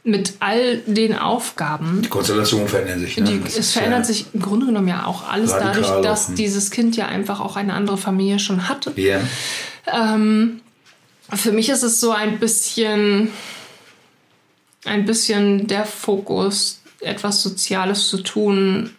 [0.08, 2.02] mit all den Aufgaben.
[2.02, 3.16] Die Konstellationen verändern sich.
[3.18, 3.24] Ne?
[3.24, 7.06] Die, es verändert sich im Grunde genommen ja auch alles dadurch, dass dieses Kind ja
[7.06, 8.92] einfach auch eine andere Familie schon hatte.
[8.96, 9.20] Yeah.
[9.86, 10.60] Ähm,
[11.34, 13.30] für mich ist es so ein bisschen,
[14.84, 18.90] ein bisschen der Fokus, etwas Soziales zu tun,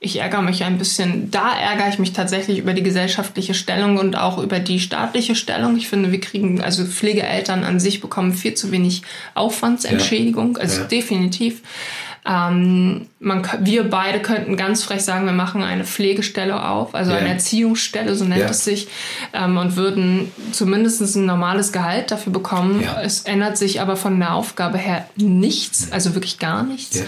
[0.00, 4.16] ich ärgere mich ein bisschen, da ärgere ich mich tatsächlich über die gesellschaftliche Stellung und
[4.16, 5.76] auch über die staatliche Stellung.
[5.76, 9.02] Ich finde, wir kriegen, also Pflegeeltern an sich bekommen viel zu wenig
[9.34, 10.62] Aufwandsentschädigung, ja.
[10.62, 10.86] also ja.
[10.86, 11.62] definitiv.
[12.24, 17.18] Ähm, man, wir beide könnten ganz frech sagen, wir machen eine Pflegestelle auf, also ja.
[17.18, 18.88] eine Erziehungsstelle, so nennt es sich,
[19.32, 22.84] ähm, und würden zumindest ein normales Gehalt dafür bekommen.
[23.02, 27.02] Es ändert sich aber von der Aufgabe her nichts, also wirklich gar nichts.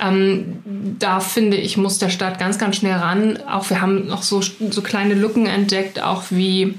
[0.00, 0.62] Ähm,
[0.98, 3.38] da finde ich, muss der Staat ganz, ganz schnell ran.
[3.48, 6.78] Auch wir haben noch so, so kleine Lücken entdeckt, auch wie,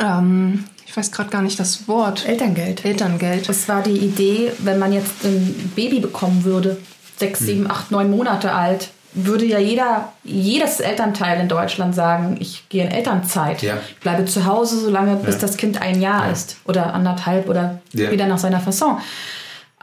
[0.00, 2.26] ähm, ich weiß gerade gar nicht das Wort.
[2.26, 2.84] Elterngeld.
[2.84, 3.48] Elterngeld.
[3.48, 6.78] Das war die Idee, wenn man jetzt ein Baby bekommen würde,
[7.18, 7.46] sechs, hm.
[7.46, 12.84] sieben, acht, neun Monate alt, würde ja jeder, jedes Elternteil in Deutschland sagen, ich gehe
[12.84, 13.62] in Elternzeit.
[13.62, 13.78] Ja.
[13.88, 15.40] Ich bleibe zu Hause, solange bis ja.
[15.40, 16.32] das Kind ein Jahr ja.
[16.32, 18.98] ist oder anderthalb oder wieder nach seiner Fasson.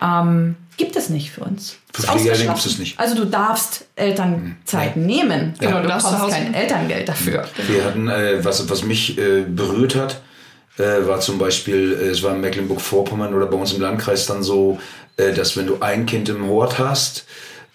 [0.02, 1.78] Ähm, gibt es nicht für uns.
[1.94, 3.00] Für Pflegeeltern gibt es nicht.
[3.00, 5.24] Also du darfst Elternzeiten ja.
[5.24, 7.48] nehmen, genau, du bekommst kein Elterngeld dafür.
[7.68, 10.22] Wir hatten, äh, was, was mich äh, berührt hat,
[10.78, 14.44] äh, war zum Beispiel, äh, es war in Mecklenburg-Vorpommern oder bei uns im Landkreis dann
[14.44, 14.80] so,
[15.18, 17.26] äh, dass wenn du ein Kind im Hort hast,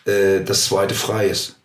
[0.04, 1.56] äh, das zweite frei ist.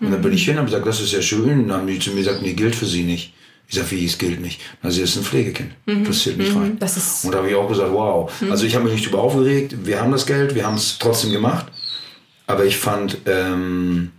[0.00, 1.60] Und dann bin ich hin und habe gesagt, das ist ja schön.
[1.60, 3.32] Und dann haben die zu mir gesagt, nee, gilt für sie nicht.
[3.72, 4.60] Ich sage, wie, es gilt nicht.
[4.82, 5.70] Na, sie ist ein Pflegekind.
[6.06, 6.76] Das zählt nicht rein.
[6.78, 8.30] Das ist Und da habe ich auch gesagt, wow.
[8.50, 9.74] Also ich habe mich nicht darüber aufgeregt.
[9.84, 11.64] Wir haben das Geld, wir haben es trotzdem gemacht.
[12.46, 14.10] Aber ich fand, ähm,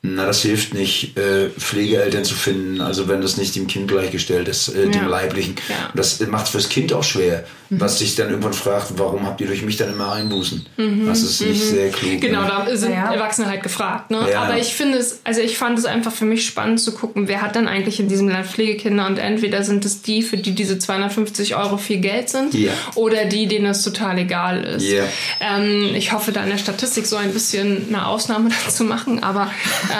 [0.00, 4.46] na, das hilft nicht, äh, Pflegeeltern zu finden, also wenn das nicht dem Kind gleichgestellt
[4.48, 5.06] ist, äh, dem Ja.
[5.08, 5.56] Leiblichen.
[5.68, 5.90] Ja.
[5.94, 9.48] Das macht es fürs Kind auch schwer, was sich dann irgendwann fragt, warum habt ihr
[9.48, 10.64] durch mich dann immer Einbußen?
[11.06, 12.20] Das ist nicht sehr klug.
[12.20, 12.48] Genau, ne?
[12.68, 13.12] da sind Ja.
[13.12, 14.10] Erwachsene halt gefragt.
[14.10, 14.24] Ne?
[14.30, 14.42] Ja.
[14.42, 17.42] Aber ich finde es, also ich fand es einfach für mich spannend zu gucken, wer
[17.42, 20.78] hat dann eigentlich in diesem Land Pflegekinder und entweder sind es die, für die diese
[20.78, 22.72] 250 Euro viel Geld sind Ja.
[22.94, 24.84] oder die, denen es total egal ist.
[24.86, 25.04] Ja.
[25.40, 29.50] Ähm, ich hoffe, da in der Statistik so ein bisschen eine Ausnahme dazu machen, aber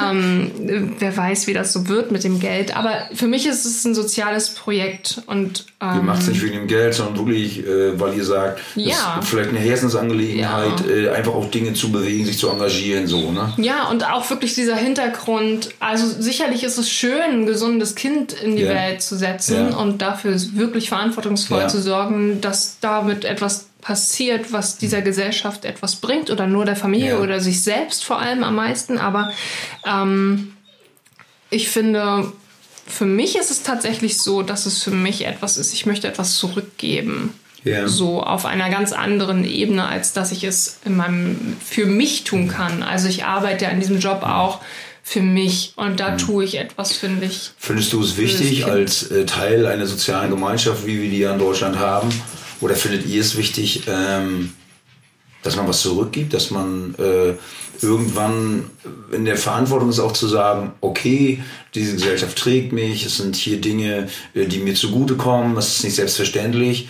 [0.03, 0.51] ähm,
[0.99, 2.77] wer weiß, wie das so wird mit dem Geld.
[2.77, 6.55] Aber für mich ist es ein soziales Projekt und Ihr ähm, macht es nicht wegen
[6.55, 9.21] dem Geld, sondern wirklich, äh, weil ihr sagt, Ja.
[9.21, 10.93] ist vielleicht eine Herzensangelegenheit, Ja.
[10.95, 13.53] äh, einfach auch Dinge zu bewegen, sich zu engagieren, so, ne?
[13.59, 15.71] Ja, und auch wirklich dieser Hintergrund.
[15.81, 18.75] Also sicherlich ist es schön, ein gesundes Kind in die Ja.
[18.75, 25.01] Welt zu setzen und dafür wirklich verantwortungsvoll zu sorgen, dass damit etwas passiert, was dieser
[25.01, 27.21] Gesellschaft etwas bringt oder nur der Familie Ja.
[27.21, 28.99] oder sich selbst vor allem am meisten.
[28.99, 29.33] Aber
[29.87, 30.53] ähm,
[31.49, 32.31] ich finde,
[32.87, 36.37] für mich ist es tatsächlich so, dass es für mich etwas ist, ich möchte etwas
[36.37, 37.33] zurückgeben.
[37.65, 37.89] Ja.
[37.89, 42.49] So auf einer ganz anderen Ebene, als dass ich es in meinem, für mich tun
[42.49, 42.83] kann.
[42.83, 44.61] Also ich arbeite an diesem Job auch
[45.03, 47.53] für mich und da tue ich etwas, finde ich.
[47.57, 51.39] Findest du es wichtig als äh, Teil einer sozialen Gemeinschaft, wie wir die ja in
[51.39, 52.11] Deutschland haben?
[52.61, 54.53] Oder findet ihr es wichtig, ähm,
[55.43, 57.35] dass man was zurückgibt, dass man äh,
[57.81, 58.71] irgendwann
[59.13, 61.43] in der Verantwortung ist auch zu sagen, okay,
[61.75, 65.95] diese Gesellschaft trägt mich, es sind hier Dinge, äh, die mir zugutekommen, das ist nicht
[65.95, 66.89] selbstverständlich.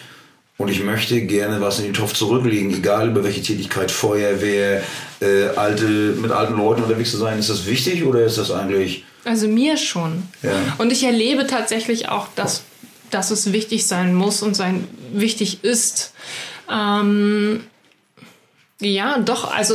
[0.56, 4.82] Und ich möchte gerne was in den Topf zurücklegen, egal über welche Tätigkeit, Feuerwehr,
[5.20, 7.38] äh, alte, mit alten Leuten unterwegs zu sein.
[7.38, 10.24] Ist das wichtig oder ist das eigentlich Also mir schon.
[10.42, 10.50] Ja.
[10.78, 12.62] Und ich erlebe tatsächlich auch, dass,
[13.10, 16.12] dass es wichtig sein muss und sein wichtig ist.
[16.70, 17.64] Ähm,
[18.80, 19.74] ja, doch, also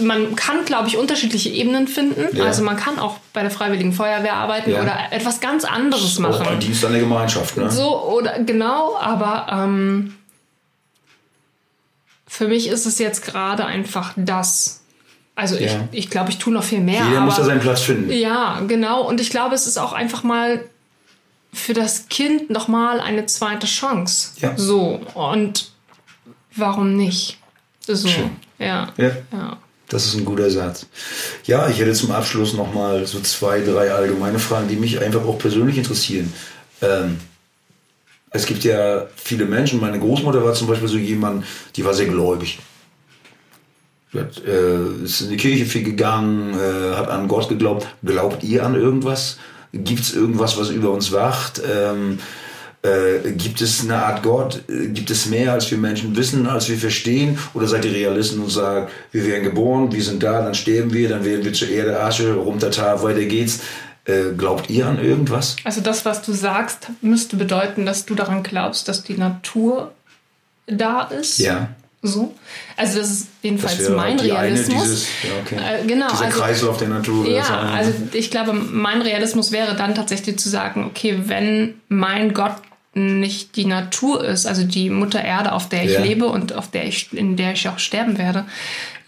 [0.00, 2.34] man kann, glaube ich, unterschiedliche Ebenen finden.
[2.36, 2.44] Ja.
[2.44, 4.82] Also man kann auch bei der Freiwilligen Feuerwehr arbeiten Ja.
[4.82, 6.46] oder etwas ganz anderes auch machen.
[6.46, 7.56] ein Dienst an der Gemeinschaft?
[7.56, 7.70] Ne?
[7.70, 10.14] So oder genau, aber ähm,
[12.26, 14.82] für mich ist es jetzt gerade einfach das.
[15.34, 15.88] Also ich, Ja.
[15.92, 17.04] ich glaube, ich tue noch viel mehr.
[17.06, 18.10] Jeder muss da seinen Platz finden.
[18.10, 19.02] Ja, genau.
[19.06, 20.64] Und ich glaube, es ist auch einfach mal
[21.52, 24.32] für das Kind noch mal eine zweite Chance.
[24.40, 24.56] Ja.
[24.56, 25.72] So und
[26.54, 27.38] warum nicht?
[27.80, 28.08] So.
[28.08, 28.30] Schön.
[28.58, 28.92] Ja.
[28.96, 29.10] Ja.
[29.32, 29.58] Ja.
[29.88, 30.86] Das ist ein guter Satz.
[31.44, 35.24] Ja, ich hätte zum Abschluss noch mal so zwei, drei allgemeine Fragen, die mich einfach
[35.24, 36.32] auch persönlich interessieren.
[36.80, 37.18] Ähm,
[38.30, 39.80] es gibt ja viele Menschen.
[39.80, 41.44] Meine Großmutter war zum Beispiel so jemand,
[41.74, 42.60] die war sehr gläubig.
[44.14, 47.88] Hat, äh, ist in die Kirche viel gegangen, äh, hat an Gott geglaubt.
[48.04, 49.38] Glaubt ihr an irgendwas?
[49.72, 51.60] Gibt es irgendwas, was über uns wacht?
[51.64, 52.18] Ähm,
[52.82, 54.62] äh, gibt es eine Art Gott?
[54.68, 57.38] Äh, Gibt es mehr, als wir Menschen wissen, als wir verstehen?
[57.52, 61.08] Oder seid ihr Realisten und sagt, wir werden geboren, wir sind da, dann sterben wir,
[61.08, 63.60] dann werden wir zur Erde, Asche, rumtata, weiter geht's.
[64.06, 65.56] Äh, glaubt ihr an irgendwas?
[65.64, 69.92] Also das, was du sagst, müsste bedeuten, dass du daran glaubst, dass die Natur
[70.66, 71.38] da ist.
[71.38, 71.68] Ja.
[72.02, 72.34] So.
[72.76, 74.82] Also das ist jedenfalls wäre mein die eine, Realismus.
[74.82, 75.82] dieses, ja, okay.
[75.82, 77.28] Äh, genau, Dieser also- Kreislauf der Natur.
[77.28, 77.52] Ja, so.
[77.52, 82.54] also ich glaube, mein Realismus wäre dann tatsächlich zu sagen, okay, wenn mein Gott
[83.20, 86.02] nicht die Natur ist, also die Mutter Erde, auf der ich Ja.
[86.02, 88.44] lebe und auf der ich, in der ich auch sterben werde,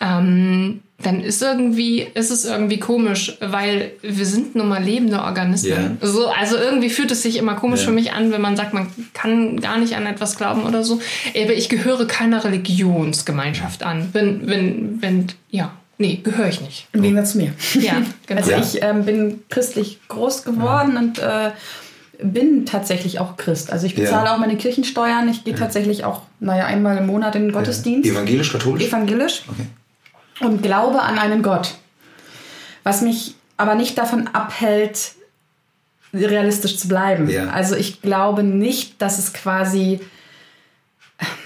[0.00, 5.98] ähm, dann ist irgendwie, ist es irgendwie komisch, weil wir sind nun mal lebende Organismen.
[6.00, 7.86] So, also irgendwie fühlt es sich immer komisch Ja.
[7.86, 11.00] für mich an, wenn man sagt, man kann gar nicht an etwas glauben oder so.
[11.36, 14.10] Aber ich gehöre keiner Religionsgemeinschaft an.
[14.12, 16.86] Wenn, wenn, wenn, ja, nee, gehöre ich nicht.
[16.92, 17.52] Im Gegensatz zu mir.
[17.80, 18.40] Ja, genau.
[18.40, 18.58] Also Ja.
[18.60, 21.50] ich ähm, bin christlich groß geworden und äh,
[22.22, 23.72] bin tatsächlich auch Christ.
[23.72, 24.34] Also ich bezahle Ja.
[24.34, 25.28] auch meine Kirchensteuern.
[25.28, 28.08] Ich gehe tatsächlich auch, naja, einmal im Monat in den Gottesdienst.
[28.08, 28.84] Evangelisch, katholisch?
[28.84, 29.66] evangelisch Okay.
[30.46, 31.74] und glaube an einen Gott.
[32.84, 35.12] Was mich aber nicht davon abhält,
[36.14, 37.28] realistisch zu bleiben.
[37.30, 37.48] Ja.
[37.50, 40.00] Also ich glaube nicht, dass es quasi,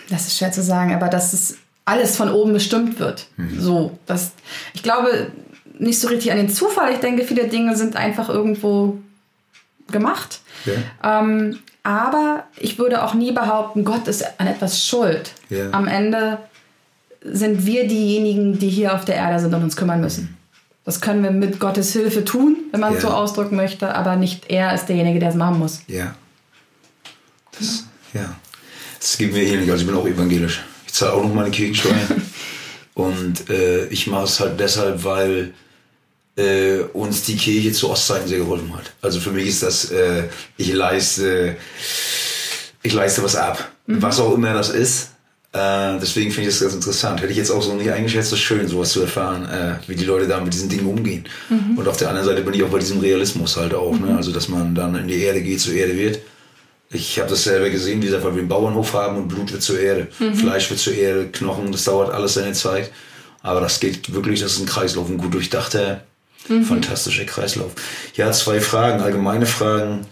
[0.09, 3.27] das ist schwer zu sagen, aber dass es alles von oben bestimmt wird.
[3.37, 3.61] Mhm.
[3.61, 4.33] So, das,
[4.75, 5.31] ich glaube
[5.79, 6.93] nicht so richtig an den Zufall.
[6.93, 8.99] Ich denke, viele Dinge sind einfach irgendwo
[9.91, 10.41] gemacht.
[10.65, 11.21] Ja.
[11.21, 15.33] Ähm, aber ich würde auch nie behaupten, Gott ist an etwas schuld.
[15.51, 15.71] Ja.
[15.73, 16.39] Am Ende
[17.23, 20.37] sind wir diejenigen, die hier auf der Erde sind und uns kümmern müssen.
[20.85, 23.09] Das können wir mit Gottes Hilfe tun, wenn man es Ja.
[23.11, 25.81] so ausdrücken möchte, aber nicht er ist derjenige, der es machen muss.
[25.89, 26.15] Ja.
[27.59, 27.85] Das,
[28.15, 28.35] ja.
[29.01, 29.71] Das geht mir ähnlich.
[29.71, 30.63] Also ich bin auch evangelisch.
[30.87, 31.95] Ich zahle auch noch meine Kirchensteuer.
[32.95, 35.53] Und äh, ich mache es halt deshalb, weil
[36.37, 38.93] äh, uns die Kirche zu Ostzeiten sehr geholfen hat.
[39.03, 40.25] Also für mich ist das, äh,
[40.57, 41.57] ich leiste,
[42.83, 43.71] ich leiste was ab.
[43.87, 44.03] Mhm.
[44.03, 45.11] Was auch immer das ist.
[45.53, 47.23] Äh, deswegen finde ich das ganz interessant.
[47.23, 49.95] Hätte ich jetzt auch so nicht eingeschätzt, das ist schön, sowas zu erfahren, äh, wie
[49.95, 51.25] die Leute da mit diesen Dingen umgehen.
[51.49, 51.79] Mhm.
[51.79, 53.99] Und auf der anderen Seite bin ich auch bei diesem Realismus halt auch, ne?
[53.99, 54.07] mhm.
[54.09, 54.17] ne?
[54.17, 56.19] also dass man dann in die Erde geht, zur Erde wird.
[56.91, 59.63] Ich habe das selber gesehen, wie gesagt, weil wir einen Bauernhof haben und Blut wird
[59.63, 60.09] zur Erde.
[60.19, 60.35] Mhm.
[60.35, 62.91] Fleisch wird zur Erde, Knochen, das dauert alles seine Zeit.
[63.43, 66.03] Aber das geht wirklich, das ist ein Kreislauf, ein gut durchdachter,
[66.49, 66.65] mhm.
[66.65, 67.73] fantastischer Kreislauf.
[68.15, 70.07] Ja, zwei Fragen, allgemeine Fragen.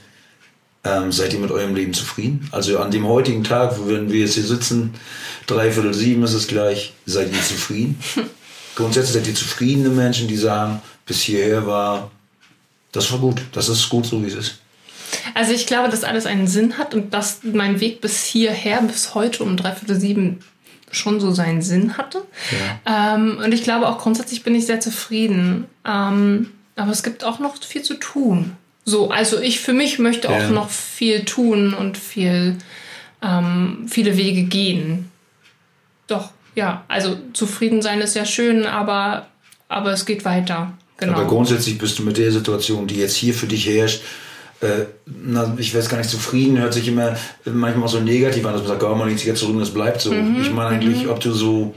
[0.86, 2.46] Ähm, seid ihr mit eurem Leben zufrieden?
[2.52, 4.94] Also an dem heutigen Tag, wenn wir jetzt hier sitzen,
[5.46, 7.98] dreiviertel sieben ist es gleich, seid ihr zufrieden?
[8.76, 12.10] Grundsätzlich seid ihr zufriedene Menschen, die sagen, bis hierher war,
[12.92, 14.58] das war gut, das ist gut so, wie es ist.
[15.32, 19.14] Also ich glaube, dass alles einen Sinn hat und dass mein Weg bis hierher, bis
[19.14, 20.40] heute um dreiviertel sieben
[20.94, 22.22] schon so seinen Sinn hatte.
[22.86, 23.14] Ja.
[23.14, 25.66] Ähm, und ich glaube auch grundsätzlich bin ich sehr zufrieden.
[25.86, 28.56] Ähm, aber es gibt auch noch viel zu tun.
[28.84, 30.50] So, also ich für mich möchte auch ja.
[30.50, 32.56] noch viel tun und viel,
[33.22, 35.10] ähm, viele Wege gehen.
[36.06, 39.26] Doch, ja, also zufrieden sein ist ja schön, aber,
[39.68, 40.74] aber es geht weiter.
[40.98, 41.14] Genau.
[41.14, 44.02] Aber grundsätzlich bist du mit der Situation, die jetzt hier für dich herrscht,
[44.64, 48.52] äh, na, ich weiß gar nicht, zufrieden hört sich immer manchmal auch so negativ an,
[48.52, 50.12] dass man sagt, oh, man legt sich jetzt zurück und das bleibt so.
[50.12, 51.10] Mhm, ich meine eigentlich, mhm.
[51.10, 51.74] ob du so,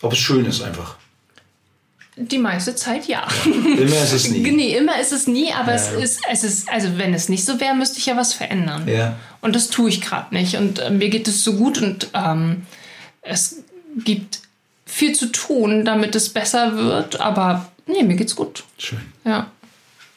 [0.00, 0.96] ob es schön ist einfach.
[2.16, 3.26] Die meiste Zeit ja.
[3.44, 4.40] Immer ist es nie.
[4.50, 5.76] nee, immer ist es nie, aber ja.
[5.76, 8.86] es, ist, es ist, also wenn es nicht so wäre, müsste ich ja was verändern.
[8.86, 9.16] Ja.
[9.40, 10.56] Und das tue ich gerade nicht.
[10.56, 12.66] Und äh, mir geht es so gut und ähm,
[13.22, 13.62] es
[13.96, 14.40] gibt
[14.84, 18.64] viel zu tun, damit es besser wird, aber nee, mir geht's gut.
[18.76, 19.00] Schön.
[19.24, 19.50] Ja.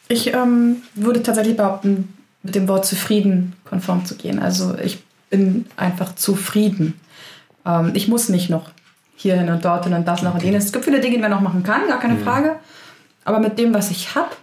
[0.08, 4.40] Ich ähm, würde tatsächlich behaupten, mit dem Wort zufrieden konform zu gehen.
[4.40, 5.00] Also ich
[5.30, 7.00] bin einfach zufrieden.
[7.66, 8.70] Ähm, ich muss nicht noch
[9.16, 10.66] hierhin und dorthin und das noch und jenes.
[10.66, 12.24] Es gibt viele Dinge, die man noch machen kann, gar keine mhm.
[12.24, 12.56] Frage.
[13.24, 14.36] Aber mit dem, was ich habe,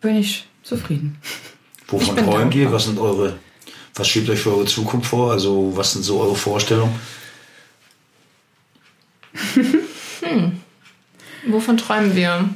[0.00, 1.18] bin ich zufrieden.
[1.88, 2.72] Wovon träumt ihr?
[2.72, 3.34] Was sind eure,
[3.94, 5.32] was schiebt euch für eure Zukunft vor?
[5.32, 6.98] Also was sind so eure Vorstellungen?
[10.22, 10.60] hm.
[11.46, 12.48] Wovon träumen wir?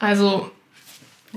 [0.00, 0.50] Also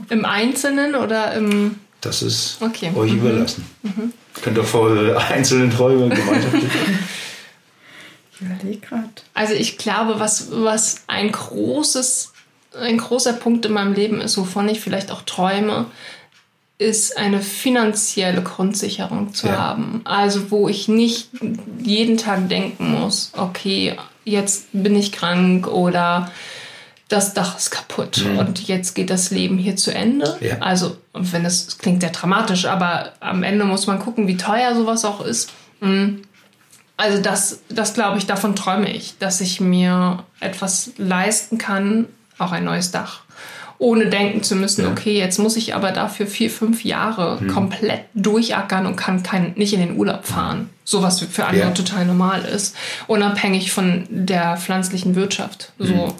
[0.10, 1.76] im Einzelnen oder im.
[2.02, 2.91] Das ist okay.
[2.95, 3.20] euch mhm.
[3.20, 3.66] überlassen.
[3.84, 4.14] Mhm.
[4.41, 4.91] Könnt ihr vor
[5.30, 6.64] einzelnen Träume gemeinschaftlich.
[8.34, 9.10] ich überlege gerade.
[9.34, 12.34] Also ich glaube, was, was ein großes,
[12.80, 15.88] ein großer Punkt in meinem Leben ist, wovon ich vielleicht auch träume,
[16.78, 19.58] ist eine finanzielle Grundsicherung zu ja.
[19.58, 20.02] haben.
[20.04, 21.30] Also wo ich nicht
[21.80, 26.32] jeden Tag denken muss, okay, jetzt bin ich krank oder
[27.10, 28.39] das Dach ist kaputt mhm.
[28.39, 30.38] und jetzt geht das Leben hier zu Ende.
[30.41, 30.58] Ja.
[30.60, 34.76] Also, wenn es, es klingt sehr dramatisch, aber am Ende muss man gucken, wie teuer
[34.76, 35.51] sowas auch ist.
[35.80, 36.22] Mhm.
[36.97, 42.08] Also das, das glaube ich, davon träume ich, dass ich mir etwas leisten kann,
[42.39, 43.22] auch ein neues Dach
[43.80, 44.91] ohne denken zu müssen, ja.
[44.91, 47.47] okay, jetzt muss ich aber dafür vier, fünf Jahre hm.
[47.47, 50.69] komplett durchackern und kann kein, nicht in den Urlaub fahren.
[50.84, 51.71] So was für andere ja.
[51.71, 52.75] total normal ist.
[53.07, 55.73] Unabhängig von der pflanzlichen Wirtschaft.
[55.78, 55.93] So.
[55.93, 56.13] Hm.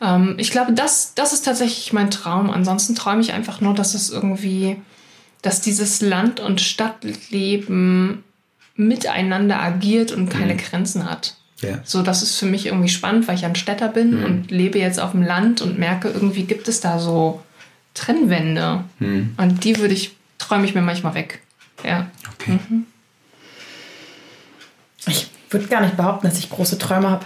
[0.00, 0.14] Ja.
[0.14, 2.50] Ähm, ich glaube, das, das ist tatsächlich mein Traum.
[2.50, 4.76] Ansonsten träume ich einfach nur, dass es irgendwie,
[5.40, 8.22] dass dieses Land- und Stadtleben
[8.76, 10.58] miteinander agiert und keine hm.
[10.58, 11.36] Grenzen hat.
[11.62, 11.78] Ja.
[11.84, 14.24] So, das ist für mich irgendwie spannend, weil ich ein Städter bin mhm.
[14.24, 17.42] und lebe jetzt auf dem Land und merke, irgendwie gibt es da so
[17.94, 18.84] Trennwände.
[18.98, 19.34] Mhm.
[19.36, 21.40] Und die würde ich, träume ich mir manchmal weg.
[21.84, 22.08] Ja.
[22.34, 22.58] Okay.
[22.68, 22.86] Mhm.
[25.06, 27.24] Ich würde gar nicht behaupten, dass ich große Träume habe.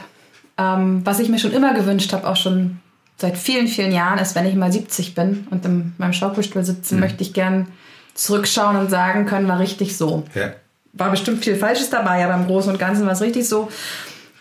[0.59, 2.81] Ähm, was ich mir schon immer gewünscht habe, auch schon
[3.19, 6.95] seit vielen, vielen Jahren, ist, wenn ich mal 70 bin und in meinem Schaukelstuhl sitze,
[6.95, 7.01] mhm.
[7.01, 7.69] möchte ich gern
[8.15, 10.25] zurückschauen und sagen können, war richtig so.
[10.35, 10.53] Ja.
[10.95, 13.69] War bestimmt viel Falsches dabei, aber im Großen und Ganzen war es richtig so.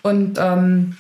[0.06, 0.98] Und ähm,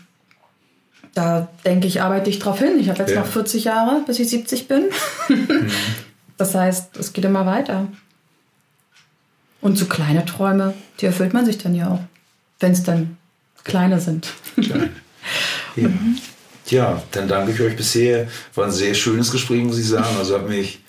[1.13, 2.79] da denke ich, arbeite ich drauf hin.
[2.79, 3.19] Ich habe jetzt ja.
[3.19, 4.85] noch 40 Jahre, bis ich 70 bin.
[5.29, 5.67] Mhm.
[6.37, 7.87] das heißt, es geht immer weiter.
[9.61, 11.99] Und so kleine Träume, die erfüllt man sich dann ja auch,
[12.59, 13.17] wenn es dann
[13.63, 14.33] kleine sind.
[14.55, 14.89] Kleine.
[15.75, 15.89] Ja.
[15.89, 16.17] Mhm.
[16.67, 18.27] ja, dann danke ich euch bisher.
[18.53, 20.15] War ein sehr schönes Gespräch, muss ich sagen.
[20.17, 20.79] Also hat mich,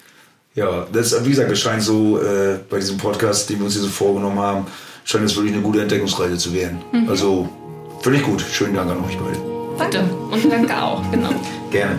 [0.55, 3.83] ja, das, wie gesagt, es scheint so äh, bei diesem Podcast, den wir uns hier
[3.83, 4.67] so vorgenommen haben,
[5.05, 6.83] scheint es wirklich eine gute Entdeckungsreise zu werden.
[6.93, 7.09] Mhm.
[7.09, 7.49] Also
[8.15, 8.41] Ich gut.
[8.41, 9.39] Schönen Dank an euch beide.
[9.79, 10.05] Bitte.
[10.31, 11.31] Und danke auch, genau.
[11.71, 11.99] Gerne.